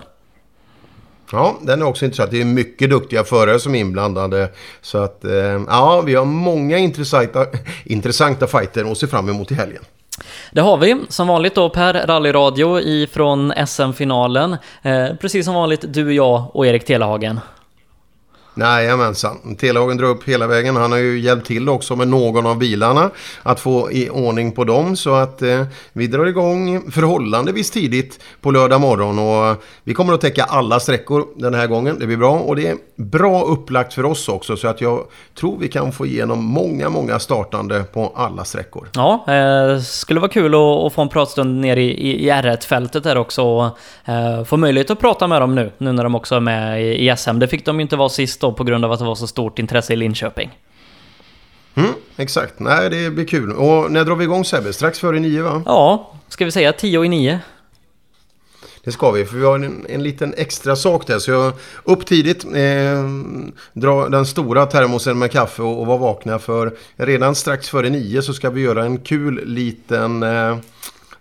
Ja, 1.31 1.57
den 1.61 1.81
är 1.81 1.85
också 1.85 2.05
intressant. 2.05 2.31
Det 2.31 2.41
är 2.41 2.45
mycket 2.45 2.89
duktiga 2.89 3.23
förare 3.23 3.59
som 3.59 3.75
är 3.75 3.79
inblandade. 3.79 4.49
Så 4.81 4.97
att, 4.97 5.25
eh, 5.25 5.31
ja, 5.67 6.03
vi 6.05 6.15
har 6.15 6.25
många 6.25 6.77
intressanta, 6.77 7.45
intressanta 7.85 8.47
fighter 8.47 8.91
att 8.91 8.97
se 8.97 9.07
fram 9.07 9.29
emot 9.29 9.51
i 9.51 9.55
helgen. 9.55 9.83
Det 10.51 10.61
har 10.61 10.77
vi, 10.77 10.95
som 11.09 11.27
vanligt 11.27 11.55
då 11.55 11.69
Per 11.69 11.93
Rallyradio 11.93 12.79
ifrån 12.79 13.53
SM-finalen. 13.67 14.57
Eh, 14.81 15.07
precis 15.21 15.45
som 15.45 15.55
vanligt 15.55 15.85
du, 15.87 16.13
jag 16.13 16.55
och 16.55 16.67
Erik 16.67 16.85
Telehagen. 16.85 17.39
Jajamensan. 18.65 19.55
Telehagen 19.55 19.97
drar 19.97 20.07
upp 20.07 20.23
hela 20.23 20.47
vägen. 20.47 20.75
Han 20.75 20.91
har 20.91 20.99
ju 20.99 21.19
hjälpt 21.19 21.47
till 21.47 21.69
också 21.69 21.95
med 21.95 22.07
någon 22.07 22.45
av 22.45 22.57
bilarna 22.57 23.09
att 23.43 23.59
få 23.59 23.91
i 23.91 24.09
ordning 24.09 24.51
på 24.51 24.63
dem. 24.63 24.95
Så 24.95 25.15
att 25.15 25.41
eh, 25.41 25.63
vi 25.93 26.07
drar 26.07 26.25
igång 26.25 26.91
förhållandevis 26.91 27.71
tidigt 27.71 28.19
på 28.41 28.51
lördag 28.51 28.81
morgon. 28.81 29.19
Och 29.19 29.47
eh, 29.47 29.55
vi 29.83 29.93
kommer 29.93 30.13
att 30.13 30.21
täcka 30.21 30.43
alla 30.43 30.79
sträckor 30.79 31.27
den 31.35 31.53
här 31.53 31.67
gången. 31.67 31.99
Det 31.99 32.05
blir 32.05 32.17
bra. 32.17 32.39
Och 32.39 32.55
det 32.55 32.67
är 32.67 32.77
bra 32.95 33.43
upplagt 33.43 33.93
för 33.93 34.05
oss 34.05 34.29
också. 34.29 34.57
Så 34.57 34.67
att 34.67 34.81
jag 34.81 35.03
tror 35.39 35.57
vi 35.59 35.67
kan 35.67 35.91
få 35.91 36.05
igenom 36.05 36.43
många, 36.43 36.89
många 36.89 37.19
startande 37.19 37.83
på 37.83 38.13
alla 38.15 38.45
sträckor. 38.45 38.89
Ja, 38.93 39.25
eh, 39.27 39.79
skulle 39.79 40.19
vara 40.19 40.31
kul 40.31 40.55
att, 40.55 40.59
att 40.59 40.93
få 40.93 41.01
en 41.01 41.09
pratstund 41.09 41.61
ner 41.61 41.77
i, 41.77 41.89
i, 41.89 42.27
i 42.27 42.31
R1-fältet 42.31 43.03
där 43.03 43.17
också. 43.17 43.43
Och, 43.43 43.65
eh, 44.05 44.43
få 44.43 44.57
möjlighet 44.57 44.89
att 44.89 44.99
prata 44.99 45.27
med 45.27 45.41
dem 45.41 45.55
nu, 45.55 45.71
nu 45.77 45.91
när 45.91 46.03
de 46.03 46.15
också 46.15 46.35
är 46.35 46.39
med 46.39 46.83
i, 46.83 47.09
i 47.09 47.15
SM. 47.17 47.39
Det 47.39 47.47
fick 47.47 47.65
de 47.65 47.75
ju 47.75 47.81
inte 47.81 47.95
vara 47.95 48.09
sist 48.09 48.43
då 48.47 48.53
på 48.53 48.63
grund 48.63 48.85
av 48.85 48.91
att 48.91 48.99
det 48.99 49.05
var 49.05 49.15
så 49.15 49.27
stort 49.27 49.59
intresse 49.59 49.93
i 49.93 49.95
Linköping. 49.95 50.57
Mm, 51.75 51.91
exakt, 52.17 52.59
nej 52.59 52.89
det 52.89 53.09
blir 53.09 53.25
kul. 53.25 53.51
Och 53.51 53.91
när 53.91 54.05
drar 54.05 54.15
vi 54.15 54.23
igång 54.23 54.45
Sebbe? 54.45 54.73
Strax 54.73 54.99
före 54.99 55.19
nio 55.19 55.43
va? 55.43 55.61
Ja, 55.65 56.13
ska 56.27 56.45
vi 56.45 56.51
säga 56.51 56.73
tio 56.73 57.05
i 57.05 57.09
nio? 57.09 57.39
Det 58.83 58.91
ska 58.91 59.11
vi, 59.11 59.25
för 59.25 59.37
vi 59.37 59.45
har 59.45 59.55
en, 59.55 59.85
en 59.89 60.03
liten 60.03 60.33
extra 60.37 60.75
sak 60.75 61.07
där. 61.07 61.19
Så 61.19 61.31
jag 61.31 61.53
upp 61.83 62.05
tidigt, 62.05 62.45
eh, 62.45 63.03
dra 63.73 64.09
den 64.09 64.25
stora 64.25 64.65
termosen 64.65 65.19
med 65.19 65.31
kaffe 65.31 65.61
och, 65.61 65.79
och 65.79 65.87
vara 65.87 65.97
vakna. 65.97 66.39
För 66.39 66.77
redan 66.95 67.35
strax 67.35 67.69
före 67.69 67.89
nio 67.89 68.21
så 68.21 68.33
ska 68.33 68.49
vi 68.49 68.61
göra 68.61 68.85
en 68.85 68.97
kul 68.97 69.41
liten... 69.45 70.23
Eh, 70.23 70.57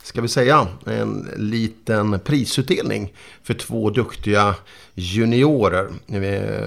ska 0.06 0.20
vi 0.20 0.28
säga, 0.28 0.66
en 0.86 1.30
liten 1.36 2.20
prisutdelning 2.20 3.12
för 3.42 3.54
två 3.54 3.90
duktiga 3.90 4.54
juniorer. 4.94 5.88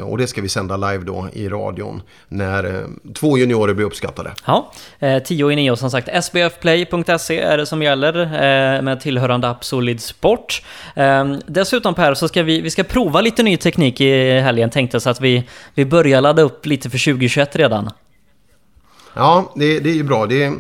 Och 0.04 0.18
det 0.18 0.28
ska 0.28 0.42
vi 0.42 0.50
sända 0.50 0.78
live 0.78 1.04
då 1.04 1.30
i 1.34 1.50
radion 1.50 2.02
när 2.28 2.64
eh, 2.64 3.14
två 3.14 3.38
juniorer 3.38 3.74
blir 3.74 3.86
uppskattade. 3.86 4.32
Ja, 4.46 4.72
10 5.26 5.46
eh, 5.46 5.54
i 5.54 5.56
9 5.56 5.76
som 5.76 5.92
sagt. 5.92 6.24
sbfplay.se 6.24 7.40
är 7.40 7.58
det 7.58 7.66
som 7.66 7.82
gäller 7.82 8.22
eh, 8.22 8.82
med 8.82 9.00
tillhörande 9.02 9.50
app 9.50 9.64
Solid 9.66 10.02
Sport. 10.02 10.62
Dessutom 11.46 11.94
Per, 11.94 12.14
så 12.14 12.28
ska 12.28 12.44
vi, 12.44 12.62
vi 12.62 12.70
ska 12.70 12.84
prova 12.84 13.22
lite 13.22 13.44
ny 13.44 13.58
teknik 13.58 14.02
i 14.02 14.40
helgen 14.40 14.70
tänkte 14.70 15.00
så 15.00 15.10
att 15.10 15.22
vi, 15.22 15.44
vi 15.74 15.86
börjar 15.86 16.22
ladda 16.22 16.42
upp 16.42 16.66
lite 16.66 16.90
för 16.90 17.12
2021 17.14 17.56
redan. 17.56 17.90
Ja, 19.14 19.54
det, 19.56 19.80
det 19.80 19.90
är 19.90 19.96
ju 19.96 20.04
bra. 20.04 20.26
Det 20.26 20.44
är, 20.44 20.52
Eh, 20.52 20.56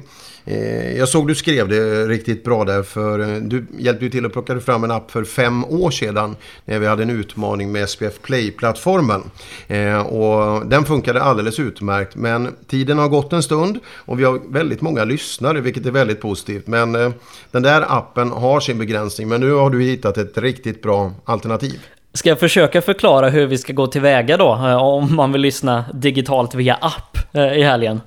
Eh, 0.50 0.98
jag 0.98 1.10
såg 1.10 1.28
du 1.28 1.36
skrev 1.36 1.68
det 1.68 2.06
riktigt 2.08 2.44
bra 2.44 2.66
där 2.66 2.84
för 2.84 3.20
eh, 3.20 3.42
du 3.42 3.66
hjälpte 3.78 4.06
ju 4.06 4.12
till 4.12 4.26
att 4.26 4.34
plocka 4.34 4.60
fram 4.60 4.84
en 4.84 4.92
app 4.92 5.12
för 5.12 5.24
fem 5.24 5.66
år 5.66 5.92
sedan 5.92 6.36
när 6.66 6.80
vi 6.80 6.88
hade 6.88 7.04
en 7.04 7.10
utmaning 7.10 7.72
med 7.72 7.90
SPF 7.90 8.22
Play-plattformen. 8.22 9.24
Eh, 9.68 10.00
och 10.00 10.66
den 10.66 10.86
funkade 10.86 11.22
alldeles 11.22 11.60
utmärkt 11.60 12.16
men 12.16 12.56
tiden 12.68 12.98
har 12.98 13.08
gått 13.08 13.34
en 13.34 13.44
stund 13.44 13.80
och 13.88 14.20
vi 14.20 14.24
har 14.24 14.42
väldigt 14.50 14.82
många 14.82 15.04
lyssnare 15.04 15.62
vilket 15.62 15.86
är 15.86 15.92
väldigt 15.92 16.22
positivt. 16.22 16.68
Men 16.68 16.92
den 17.52 17.64
där 17.64 17.98
appen 17.98 18.32
har 18.32 18.60
sin 18.60 18.78
begränsning 18.78 19.28
men 19.28 19.42
nu 19.42 19.52
har 19.52 19.70
du 19.70 19.82
hittat 19.82 20.18
ett 20.18 20.38
riktigt 20.38 20.82
bra 20.82 21.12
alternativ. 21.26 21.80
Ska 22.14 22.30
jag 22.30 22.40
försöka 22.40 22.82
förklara 22.82 23.30
hur 23.30 23.48
vi 23.48 23.58
ska 23.58 23.74
gå 23.74 23.88
tillväga 23.88 24.38
då 24.38 24.50
om 24.82 25.16
man 25.16 25.32
vill 25.32 25.42
lyssna 25.42 25.86
digitalt 25.94 26.56
via 26.56 26.76
app 26.76 27.18
i 27.34 27.64
helgen? 27.64 28.02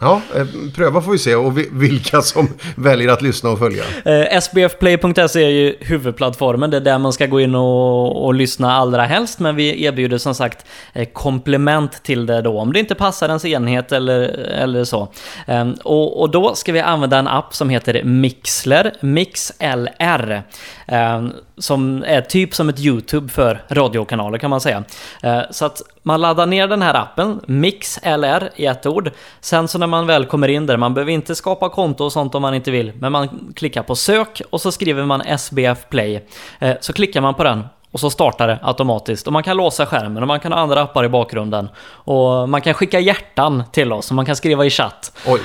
Ja, 0.00 0.22
eh, 0.34 0.46
pröva 0.74 1.00
får 1.00 1.12
vi 1.12 1.18
se 1.18 1.34
och 1.34 1.58
vilka 1.72 2.22
som 2.22 2.48
väljer 2.76 3.08
att 3.08 3.22
lyssna 3.22 3.50
och 3.50 3.58
följa. 3.58 3.84
Eh, 4.04 4.36
SBFplay.se 4.36 5.44
är 5.44 5.48
ju 5.48 5.76
huvudplattformen, 5.80 6.70
det 6.70 6.76
är 6.76 6.80
där 6.80 6.98
man 6.98 7.12
ska 7.12 7.26
gå 7.26 7.40
in 7.40 7.54
och, 7.54 8.24
och 8.24 8.34
lyssna 8.34 8.72
allra 8.72 9.02
helst, 9.02 9.38
men 9.38 9.56
vi 9.56 9.84
erbjuder 9.84 10.18
som 10.18 10.34
sagt 10.34 10.66
eh, 10.92 11.08
komplement 11.12 12.02
till 12.02 12.26
det 12.26 12.42
då, 12.42 12.60
om 12.60 12.72
det 12.72 12.80
inte 12.80 12.94
passar 12.94 13.28
ens 13.28 13.44
enhet 13.44 13.92
eller, 13.92 14.20
eller 14.38 14.84
så. 14.84 15.08
Ehm, 15.46 15.74
och, 15.84 16.20
och 16.20 16.30
då 16.30 16.54
ska 16.54 16.72
vi 16.72 16.80
använda 16.80 17.18
en 17.18 17.28
app 17.28 17.54
som 17.54 17.70
heter 17.70 18.04
Mixler, 18.04 18.92
MixLR, 19.00 20.42
Ehm, 20.88 21.32
som 21.58 22.04
är 22.06 22.20
typ 22.20 22.54
som 22.54 22.68
ett 22.68 22.80
YouTube 22.80 23.28
för 23.28 23.62
radiokanaler 23.68 24.38
kan 24.38 24.50
man 24.50 24.60
säga. 24.60 24.84
Ehm, 25.22 25.42
så 25.50 25.64
att 25.64 25.82
man 26.02 26.20
laddar 26.20 26.46
ner 26.46 26.68
den 26.68 26.82
här 26.82 26.94
appen, 26.94 27.40
MixLR 27.46 28.50
i 28.56 28.66
ett 28.66 28.86
ord. 28.86 29.10
Sen 29.40 29.68
så 29.68 29.78
när 29.78 29.86
man 29.86 30.06
väl 30.06 30.26
kommer 30.26 30.48
in 30.48 30.66
där, 30.66 30.76
man 30.76 30.94
behöver 30.94 31.12
inte 31.12 31.34
skapa 31.34 31.68
konto 31.68 32.04
och 32.04 32.12
sånt 32.12 32.34
om 32.34 32.42
man 32.42 32.54
inte 32.54 32.70
vill, 32.70 32.92
men 32.98 33.12
man 33.12 33.52
klickar 33.56 33.82
på 33.82 33.96
sök 33.96 34.42
och 34.50 34.60
så 34.60 34.72
skriver 34.72 35.04
man 35.04 35.20
SBF 35.20 35.88
Play. 35.88 36.26
Ehm, 36.58 36.76
så 36.80 36.92
klickar 36.92 37.20
man 37.20 37.34
på 37.34 37.44
den 37.44 37.64
och 37.90 38.00
så 38.00 38.10
startar 38.10 38.48
det 38.48 38.58
automatiskt. 38.62 39.26
Och 39.26 39.32
man 39.32 39.42
kan 39.42 39.56
låsa 39.56 39.86
skärmen 39.86 40.22
och 40.22 40.26
man 40.28 40.40
kan 40.40 40.52
ha 40.52 40.60
andra 40.60 40.82
appar 40.82 41.04
i 41.04 41.08
bakgrunden. 41.08 41.68
Och 41.86 42.48
man 42.48 42.60
kan 42.60 42.74
skicka 42.74 43.00
hjärtan 43.00 43.62
till 43.72 43.92
oss 43.92 44.10
och 44.10 44.16
man 44.16 44.26
kan 44.26 44.36
skriva 44.36 44.64
i 44.64 44.70
chatt. 44.70 45.12
Oj. 45.26 45.40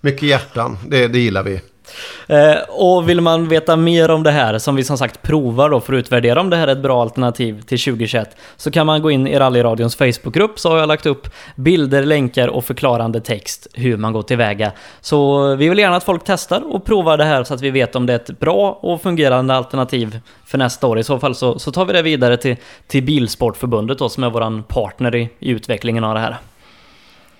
Mycket 0.00 0.22
hjärtan, 0.22 0.78
det, 0.88 1.08
det 1.08 1.18
gillar 1.18 1.42
vi. 1.42 1.60
Eh, 2.26 2.56
och 2.68 3.08
vill 3.08 3.20
man 3.20 3.48
veta 3.48 3.76
mer 3.76 4.10
om 4.10 4.22
det 4.22 4.30
här, 4.30 4.58
som 4.58 4.76
vi 4.76 4.84
som 4.84 4.98
sagt 4.98 5.22
provar 5.22 5.70
då 5.70 5.80
för 5.80 5.92
att 5.92 5.98
utvärdera 5.98 6.40
om 6.40 6.50
det 6.50 6.56
här 6.56 6.68
är 6.68 6.72
ett 6.72 6.82
bra 6.82 7.02
alternativ 7.02 7.62
till 7.62 7.78
2021, 7.78 8.36
så 8.56 8.70
kan 8.70 8.86
man 8.86 9.02
gå 9.02 9.10
in 9.10 9.26
i 9.26 9.38
Rallyradions 9.38 9.96
Facebookgrupp, 9.96 10.58
så 10.58 10.70
har 10.70 10.78
jag 10.78 10.88
lagt 10.88 11.06
upp 11.06 11.28
bilder, 11.54 12.02
länkar 12.02 12.48
och 12.48 12.64
förklarande 12.64 13.20
text 13.20 13.66
hur 13.72 13.96
man 13.96 14.12
går 14.12 14.22
tillväga. 14.22 14.72
Så 15.00 15.54
vi 15.54 15.68
vill 15.68 15.78
gärna 15.78 15.96
att 15.96 16.04
folk 16.04 16.22
testar 16.24 16.74
och 16.74 16.84
provar 16.84 17.16
det 17.16 17.24
här 17.24 17.44
så 17.44 17.54
att 17.54 17.60
vi 17.60 17.70
vet 17.70 17.96
om 17.96 18.06
det 18.06 18.12
är 18.12 18.16
ett 18.16 18.38
bra 18.38 18.78
och 18.82 19.02
fungerande 19.02 19.54
alternativ 19.54 20.20
för 20.44 20.58
nästa 20.58 20.86
år. 20.86 20.98
I 20.98 21.04
så 21.04 21.18
fall 21.18 21.34
så, 21.34 21.58
så 21.58 21.72
tar 21.72 21.84
vi 21.84 21.92
det 21.92 22.02
vidare 22.02 22.36
till, 22.36 22.56
till 22.86 23.02
Bilsportförbundet 23.02 23.98
då, 23.98 24.08
som 24.08 24.24
är 24.24 24.30
vår 24.30 24.62
partner 24.62 25.14
i, 25.14 25.28
i 25.38 25.50
utvecklingen 25.50 26.04
av 26.04 26.14
det 26.14 26.20
här. 26.20 26.36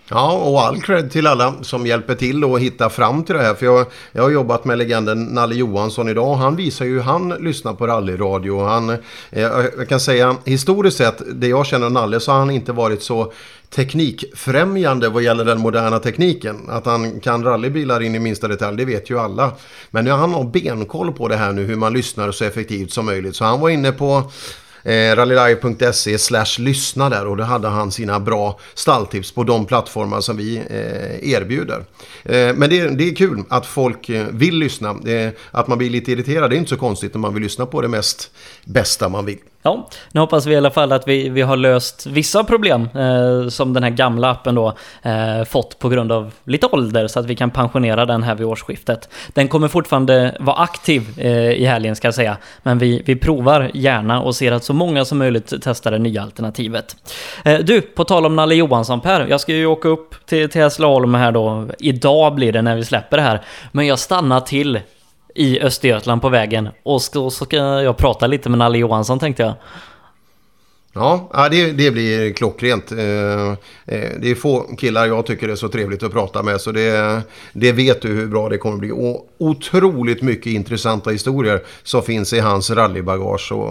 Ja, 0.08 0.32
och 0.32 0.60
all 0.60 0.80
cred 0.80 1.10
till 1.10 1.26
alla 1.26 1.54
som 1.62 1.86
hjälper 1.86 2.14
till 2.14 2.44
att 2.44 2.60
hitta 2.60 2.90
fram 2.90 3.24
till 3.24 3.34
det 3.34 3.42
här. 3.42 3.54
För 3.54 3.66
jag, 3.66 3.86
jag 4.12 4.22
har 4.22 4.30
jobbat 4.30 4.64
med 4.64 4.78
legenden 4.78 5.24
Nalle 5.24 5.54
Johansson 5.54 6.08
idag. 6.08 6.34
Han 6.34 6.56
visar 6.56 6.84
ju 6.84 6.92
hur 6.94 7.00
han 7.00 7.28
lyssnar 7.28 7.74
på 7.74 7.86
rallyradio. 7.86 8.64
Han, 8.64 8.90
eh, 8.90 8.98
jag 9.76 9.88
kan 9.88 10.00
säga 10.00 10.36
historiskt 10.44 10.96
sett, 10.96 11.22
det 11.34 11.48
jag 11.48 11.66
känner 11.66 11.90
Nalle, 11.90 12.20
så 12.20 12.32
har 12.32 12.38
han 12.38 12.50
inte 12.50 12.72
varit 12.72 13.02
så 13.02 13.32
teknikfrämjande 13.70 15.08
vad 15.08 15.22
gäller 15.22 15.44
den 15.44 15.60
moderna 15.60 15.98
tekniken. 15.98 16.56
Att 16.68 16.86
han 16.86 17.20
kan 17.20 17.44
rallybilar 17.44 18.02
in 18.02 18.14
i 18.14 18.18
minsta 18.18 18.48
detalj, 18.48 18.76
det 18.76 18.84
vet 18.84 19.10
ju 19.10 19.18
alla. 19.18 19.50
Men 19.90 20.04
nu 20.04 20.10
han 20.10 20.34
har 20.34 20.44
benkoll 20.44 21.12
på 21.12 21.28
det 21.28 21.36
här 21.36 21.52
nu, 21.52 21.64
hur 21.64 21.76
man 21.76 21.92
lyssnar 21.92 22.32
så 22.32 22.44
effektivt 22.44 22.92
som 22.92 23.06
möjligt. 23.06 23.36
Så 23.36 23.44
han 23.44 23.60
var 23.60 23.68
inne 23.68 23.92
på 23.92 24.30
eh, 24.86 25.16
rallylive.se 25.16 26.18
slash 26.18 26.58
lyssna 26.58 27.10
där 27.10 27.26
och 27.26 27.36
då 27.36 27.44
hade 27.44 27.68
han 27.68 27.92
sina 27.92 28.20
bra 28.20 28.58
stalltips 28.74 29.32
på 29.32 29.44
de 29.44 29.66
plattformar 29.66 30.20
som 30.20 30.36
vi 30.36 30.56
eh, 30.56 31.32
erbjuder. 31.32 31.84
Eh, 32.24 32.54
men 32.54 32.70
det, 32.70 32.88
det 32.88 33.08
är 33.08 33.14
kul 33.14 33.42
att 33.48 33.66
folk 33.66 34.08
eh, 34.08 34.26
vill 34.30 34.58
lyssna. 34.58 34.96
Att 35.50 35.68
man 35.68 35.78
blir 35.78 35.90
lite 35.90 36.12
irriterad 36.12 36.50
det 36.50 36.56
är 36.56 36.58
inte 36.58 36.70
så 36.70 36.76
konstigt 36.76 37.14
när 37.14 37.20
man 37.20 37.34
vill 37.34 37.42
lyssna 37.42 37.66
på 37.66 37.80
det 37.80 37.88
mest 37.88 38.30
bästa 38.64 39.08
man 39.08 39.24
vill. 39.24 39.38
Ja, 39.66 39.88
nu 40.12 40.20
hoppas 40.20 40.46
vi 40.46 40.54
i 40.54 40.56
alla 40.56 40.70
fall 40.70 40.92
att 40.92 41.08
vi, 41.08 41.28
vi 41.28 41.42
har 41.42 41.56
löst 41.56 42.06
vissa 42.06 42.44
problem 42.44 42.88
eh, 42.94 43.48
som 43.48 43.72
den 43.72 43.82
här 43.82 43.90
gamla 43.90 44.30
appen 44.30 44.54
då 44.54 44.72
eh, 45.02 45.44
fått 45.44 45.78
på 45.78 45.88
grund 45.88 46.12
av 46.12 46.32
lite 46.44 46.66
ålder 46.66 47.06
så 47.06 47.20
att 47.20 47.26
vi 47.26 47.36
kan 47.36 47.50
pensionera 47.50 48.06
den 48.06 48.22
här 48.22 48.34
vid 48.34 48.46
årsskiftet. 48.46 49.08
Den 49.28 49.48
kommer 49.48 49.68
fortfarande 49.68 50.36
vara 50.40 50.56
aktiv 50.56 51.02
eh, 51.16 51.50
i 51.50 51.64
helgen 51.64 51.96
ska 51.96 52.06
jag 52.06 52.14
säga, 52.14 52.36
men 52.62 52.78
vi, 52.78 53.02
vi 53.06 53.16
provar 53.16 53.70
gärna 53.74 54.22
och 54.22 54.36
ser 54.36 54.52
att 54.52 54.64
så 54.64 54.72
många 54.72 55.04
som 55.04 55.18
möjligt 55.18 55.52
testar 55.62 55.90
det 55.90 55.98
nya 55.98 56.22
alternativet. 56.22 56.96
Eh, 57.44 57.58
du, 57.58 57.80
på 57.80 58.04
tal 58.04 58.26
om 58.26 58.36
Nalle 58.36 58.54
Johansson 58.54 59.00
Per, 59.00 59.26
jag 59.26 59.40
ska 59.40 59.52
ju 59.52 59.66
åka 59.66 59.88
upp 59.88 60.26
till, 60.26 60.50
till 60.50 60.60
Hässleholm 60.60 61.14
här 61.14 61.32
då. 61.32 61.68
Idag 61.78 62.34
blir 62.34 62.52
det 62.52 62.62
när 62.62 62.76
vi 62.76 62.84
släpper 62.84 63.16
det 63.16 63.22
här, 63.22 63.40
men 63.72 63.86
jag 63.86 63.98
stannar 63.98 64.40
till 64.40 64.80
i 65.36 65.60
Östergötland 65.60 66.22
på 66.22 66.28
vägen. 66.28 66.68
Och 66.82 67.02
så 67.02 67.30
ska 67.30 67.56
jag 67.56 67.96
prata 67.96 68.26
lite 68.26 68.48
med 68.48 68.58
Nalle 68.58 68.78
Johansson 68.78 69.18
tänkte 69.18 69.42
jag. 69.42 69.54
Ja, 70.96 71.48
det, 71.50 71.72
det 71.72 71.90
blir 71.90 72.32
klockrent. 72.32 72.92
Eh, 72.92 72.98
eh, 72.98 74.10
det 74.20 74.30
är 74.30 74.34
få 74.34 74.60
killar 74.78 75.06
jag 75.06 75.26
tycker 75.26 75.48
är 75.48 75.54
så 75.54 75.68
trevligt 75.68 76.02
att 76.02 76.12
prata 76.12 76.42
med. 76.42 76.60
Så 76.60 76.72
det, 76.72 77.20
det 77.52 77.72
vet 77.72 78.02
du 78.02 78.08
hur 78.08 78.26
bra 78.26 78.48
det 78.48 78.58
kommer 78.58 78.76
bli. 78.76 78.90
Och 78.90 79.26
otroligt 79.38 80.22
mycket 80.22 80.52
intressanta 80.52 81.10
historier 81.10 81.60
som 81.82 82.02
finns 82.02 82.32
i 82.32 82.40
hans 82.40 82.70
rallybagage. 82.70 83.52
Och, 83.52 83.70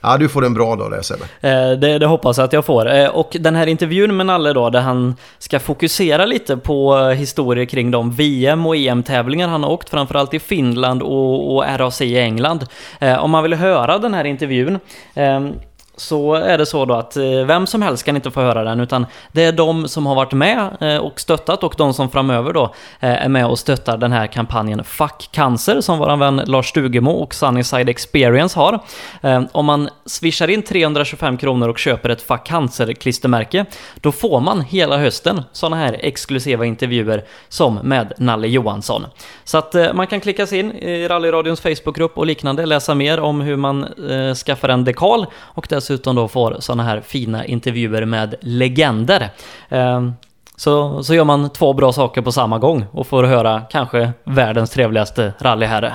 ja, 0.00 0.16
du 0.16 0.28
får 0.28 0.44
en 0.44 0.54
bra 0.54 0.76
dag 0.76 0.90
där 0.90 1.02
Sebbe. 1.02 1.24
Eh, 1.40 1.78
det, 1.78 1.98
det 1.98 2.06
hoppas 2.06 2.38
jag 2.38 2.44
att 2.44 2.52
jag 2.52 2.64
får. 2.64 3.16
Och 3.16 3.36
den 3.40 3.56
här 3.56 3.66
intervjun 3.66 4.16
med 4.16 4.26
Nalle 4.26 4.52
då, 4.52 4.70
där 4.70 4.80
han 4.80 5.14
ska 5.38 5.60
fokusera 5.60 6.26
lite 6.26 6.56
på 6.56 6.98
historier 7.08 7.64
kring 7.64 7.90
de 7.90 8.10
VM 8.10 8.66
och 8.66 8.76
EM-tävlingar 8.76 9.48
han 9.48 9.62
har 9.62 9.70
åkt, 9.70 9.90
framförallt 9.90 10.34
i 10.34 10.38
Finland 10.38 11.02
och, 11.02 11.54
och 11.54 11.64
RAC 11.78 12.00
i 12.00 12.18
England. 12.18 12.66
Om 13.18 13.30
man 13.30 13.42
vill 13.42 13.54
höra 13.54 13.98
den 13.98 14.14
här 14.14 14.24
intervjun 14.24 14.78
ehm, 15.14 15.52
så 15.96 16.34
är 16.34 16.58
det 16.58 16.66
så 16.66 16.84
då 16.84 16.94
att 16.94 17.16
eh, 17.16 17.22
vem 17.46 17.66
som 17.66 17.82
helst 17.82 18.04
kan 18.04 18.16
inte 18.16 18.30
få 18.30 18.40
höra 18.40 18.64
den 18.64 18.80
utan 18.80 19.06
det 19.32 19.44
är 19.44 19.52
de 19.52 19.88
som 19.88 20.06
har 20.06 20.14
varit 20.14 20.32
med 20.32 20.76
eh, 20.80 20.96
och 20.96 21.20
stöttat 21.20 21.62
och 21.62 21.74
de 21.78 21.94
som 21.94 22.10
framöver 22.10 22.52
då 22.52 22.64
eh, 23.00 23.24
är 23.24 23.28
med 23.28 23.46
och 23.46 23.58
stöttar 23.58 23.96
den 23.96 24.12
här 24.12 24.26
kampanjen 24.26 24.84
Fuck 24.84 25.28
Cancer 25.32 25.80
som 25.80 25.98
våran 25.98 26.18
vän 26.18 26.42
Lars 26.46 26.68
Stugemo 26.68 27.10
och 27.10 27.34
Sunnyside 27.34 27.88
Experience 27.88 28.58
har. 28.58 28.78
Om 29.52 29.66
man 29.66 29.88
swishar 30.06 30.50
in 30.50 30.62
325 30.62 31.36
kronor 31.36 31.68
och 31.68 31.78
köper 31.78 32.08
ett 32.08 32.22
Fuck 32.22 32.44
Cancer-klistermärke 32.44 33.66
då 33.94 34.12
får 34.12 34.40
man 34.40 34.60
hela 34.60 34.98
hösten 34.98 35.42
sådana 35.52 35.76
här 35.76 35.96
exklusiva 36.00 36.64
intervjuer 36.66 37.24
som 37.48 37.74
med 37.74 38.12
Nalle 38.18 38.48
Johansson. 38.48 39.06
Så 39.44 39.58
att 39.58 39.74
man 39.94 40.06
kan 40.06 40.20
klicka 40.20 40.46
sig 40.46 40.58
in 40.58 40.72
i 40.72 41.08
Rallyradions 41.08 41.60
Facebookgrupp 41.60 42.18
och 42.18 42.26
liknande, 42.26 42.66
läsa 42.66 42.94
mer 42.94 43.20
om 43.20 43.40
hur 43.40 43.56
man 43.56 43.86
skaffar 44.34 44.68
en 44.68 44.84
dekal 44.84 45.26
och 45.34 45.66
det 45.70 45.80
dessutom 45.84 46.16
då 46.16 46.28
får 46.28 46.56
sådana 46.58 46.82
här 46.82 47.00
fina 47.00 47.46
intervjuer 47.46 48.04
med 48.04 48.34
legender. 48.40 49.30
Ehm, 49.68 50.12
så, 50.56 51.02
så 51.02 51.14
gör 51.14 51.24
man 51.24 51.50
två 51.50 51.72
bra 51.72 51.92
saker 51.92 52.22
på 52.22 52.32
samma 52.32 52.58
gång 52.58 52.86
och 52.92 53.06
får 53.06 53.24
höra 53.24 53.62
kanske 53.70 54.12
världens 54.24 54.70
trevligaste 54.70 55.32
rallyherre. 55.38 55.92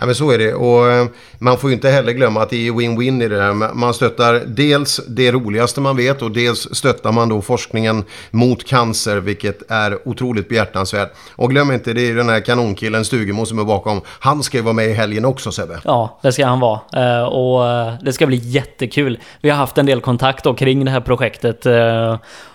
Ja, 0.00 0.06
men 0.06 0.14
så 0.14 0.30
är 0.30 0.38
det. 0.38 0.54
Och 0.54 0.90
eh, 0.90 1.06
man 1.38 1.58
får 1.58 1.70
ju 1.70 1.74
inte 1.74 1.88
heller 1.88 2.12
glömma 2.12 2.42
att 2.42 2.50
det 2.50 2.68
är 2.68 2.72
win-win 2.72 3.22
i 3.22 3.28
det 3.28 3.36
där. 3.36 3.74
Man 3.74 3.94
stöttar 3.94 4.42
dels 4.46 5.00
det 5.08 5.32
roligaste 5.32 5.80
man 5.80 5.96
vet 5.96 6.22
och 6.22 6.30
dels 6.30 6.68
stöttar 6.72 7.12
man 7.12 7.28
då 7.28 7.42
forskningen 7.42 8.04
mot 8.30 8.64
cancer, 8.64 9.16
vilket 9.16 9.70
är 9.70 10.08
otroligt 10.08 10.48
behjärtansvärt. 10.48 11.12
Och 11.36 11.50
glöm 11.50 11.70
inte, 11.70 11.92
det 11.92 12.10
är 12.10 12.14
den 12.14 12.28
här 12.28 12.40
kanonkillen 12.40 13.04
Stugemo 13.04 13.46
som 13.46 13.58
är 13.58 13.64
bakom. 13.64 14.00
Han 14.06 14.42
ska 14.42 14.56
ju 14.56 14.62
vara 14.62 14.74
med 14.74 14.88
i 14.88 14.92
helgen 14.92 15.24
också 15.24 15.52
Sebbe. 15.52 15.80
Ja, 15.84 16.18
det 16.22 16.32
ska 16.32 16.46
han 16.46 16.60
vara. 16.60 16.80
Eh, 16.92 17.24
och 17.24 17.68
eh, 17.68 17.94
det 18.02 18.12
ska 18.12 18.26
bli 18.26 18.36
jättekul. 18.36 19.18
Vi 19.40 19.50
har 19.50 19.56
haft 19.56 19.78
en 19.78 19.86
del 19.86 20.00
kontakt 20.00 20.44
då 20.44 20.54
kring 20.54 20.84
det 20.84 20.90
här 20.90 21.00
projektet. 21.00 21.66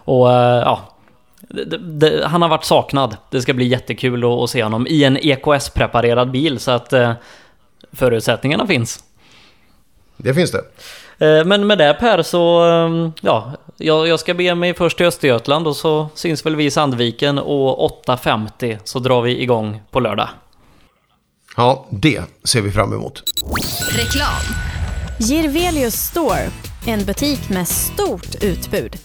Och 0.08 0.28
ja, 0.28 0.95
det, 1.50 1.78
det, 1.78 2.28
han 2.28 2.42
har 2.42 2.50
varit 2.50 2.64
saknad. 2.64 3.18
Det 3.32 3.42
ska 3.42 3.54
bli 3.54 3.66
jättekul 3.66 4.24
att, 4.24 4.30
att 4.30 4.50
se 4.50 4.64
honom 4.64 4.88
i 4.88 5.04
en 5.04 5.18
EKS-preparerad 5.18 6.32
bil 6.32 6.60
så 6.60 6.72
att 6.72 6.94
eh, 6.94 7.14
förutsättningarna 7.92 8.68
finns. 8.68 9.04
Det 10.18 10.34
finns 10.34 10.52
det. 10.52 10.62
Eh, 11.18 11.46
men 11.46 11.68
med 11.68 11.78
det 11.78 11.98
Per 12.00 12.22
så, 12.22 12.66
eh, 12.70 13.12
ja, 13.22 13.52
jag, 13.78 14.08
jag 14.08 14.20
ska 14.20 14.34
be 14.34 14.56
mig 14.56 14.74
först 14.74 14.98
till 14.98 15.06
Östergötland 15.06 15.68
och 15.68 15.76
så 15.76 16.10
syns 16.16 16.46
väl 16.46 16.56
vi 16.56 16.66
i 16.66 16.72
Sandviken 16.72 17.40
och 17.40 18.06
8.50 18.06 18.78
så 18.84 19.00
drar 19.00 19.22
vi 19.22 19.42
igång 19.42 19.82
på 19.92 20.00
lördag. 20.00 20.30
Ja, 21.58 21.86
det 21.90 22.22
ser 22.44 22.62
vi 22.62 22.72
fram 22.72 22.94
emot. 22.94 23.24
Reklam. 23.90 24.56
Girvelius 25.20 25.94
Store, 25.94 26.50
en 26.86 27.06
butik 27.06 27.50
med 27.50 27.68
stort 27.68 28.36
utbud. 28.42 29.05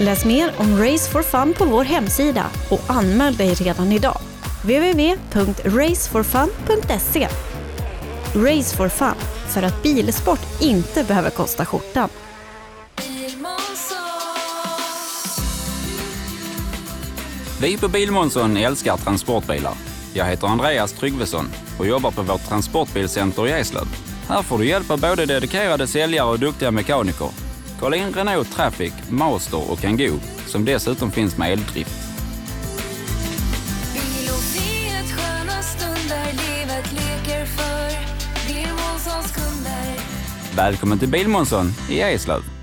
Läs 0.00 0.24
mer 0.24 0.52
om 0.56 0.78
Race 0.78 1.10
for 1.10 1.22
Fun 1.22 1.54
på 1.54 1.64
vår 1.64 1.84
hemsida 1.84 2.46
och 2.70 2.80
anmäl 2.86 3.36
dig 3.36 3.54
redan 3.54 3.92
idag. 3.92 4.20
www.raceforfun.se 4.62 7.28
Race 8.34 8.76
for 8.76 8.88
Fun, 8.88 9.14
för 9.48 9.62
att 9.62 9.82
bilsport 9.82 10.40
inte 10.60 11.04
behöver 11.04 11.30
kosta 11.30 11.64
skjortan. 11.64 12.08
Vi 17.60 17.78
på 17.78 17.88
Bilmånsson 17.88 18.56
älskar 18.56 18.96
transportbilar. 18.96 19.74
Jag 20.14 20.24
heter 20.24 20.46
Andreas 20.46 20.92
Tryggvesson 20.92 21.48
och 21.78 21.86
jobbar 21.86 22.10
på 22.10 22.22
vårt 22.22 22.48
transportbilcenter 22.48 23.48
i 23.48 23.50
Eslöv. 23.50 23.86
Här 24.28 24.42
får 24.42 24.58
du 24.58 24.66
hjälp 24.66 24.90
av 24.90 25.00
både 25.00 25.26
dedikerade 25.26 25.86
säljare 25.86 26.30
och 26.30 26.38
duktiga 26.38 26.70
mekaniker 26.70 27.47
Kolla 27.80 27.96
in 27.96 28.12
Renault 28.12 28.52
Traffic, 28.52 28.92
Master 29.10 29.70
och 29.70 29.80
Kangoo 29.80 30.18
som 30.46 30.64
dessutom 30.64 31.10
finns 31.10 31.38
med 31.38 31.52
eldrift. 31.52 32.08
Välkommen 40.56 40.98
till 40.98 41.08
Bilmånsson 41.08 41.66
i 41.90 42.00
Eslöv. 42.00 42.57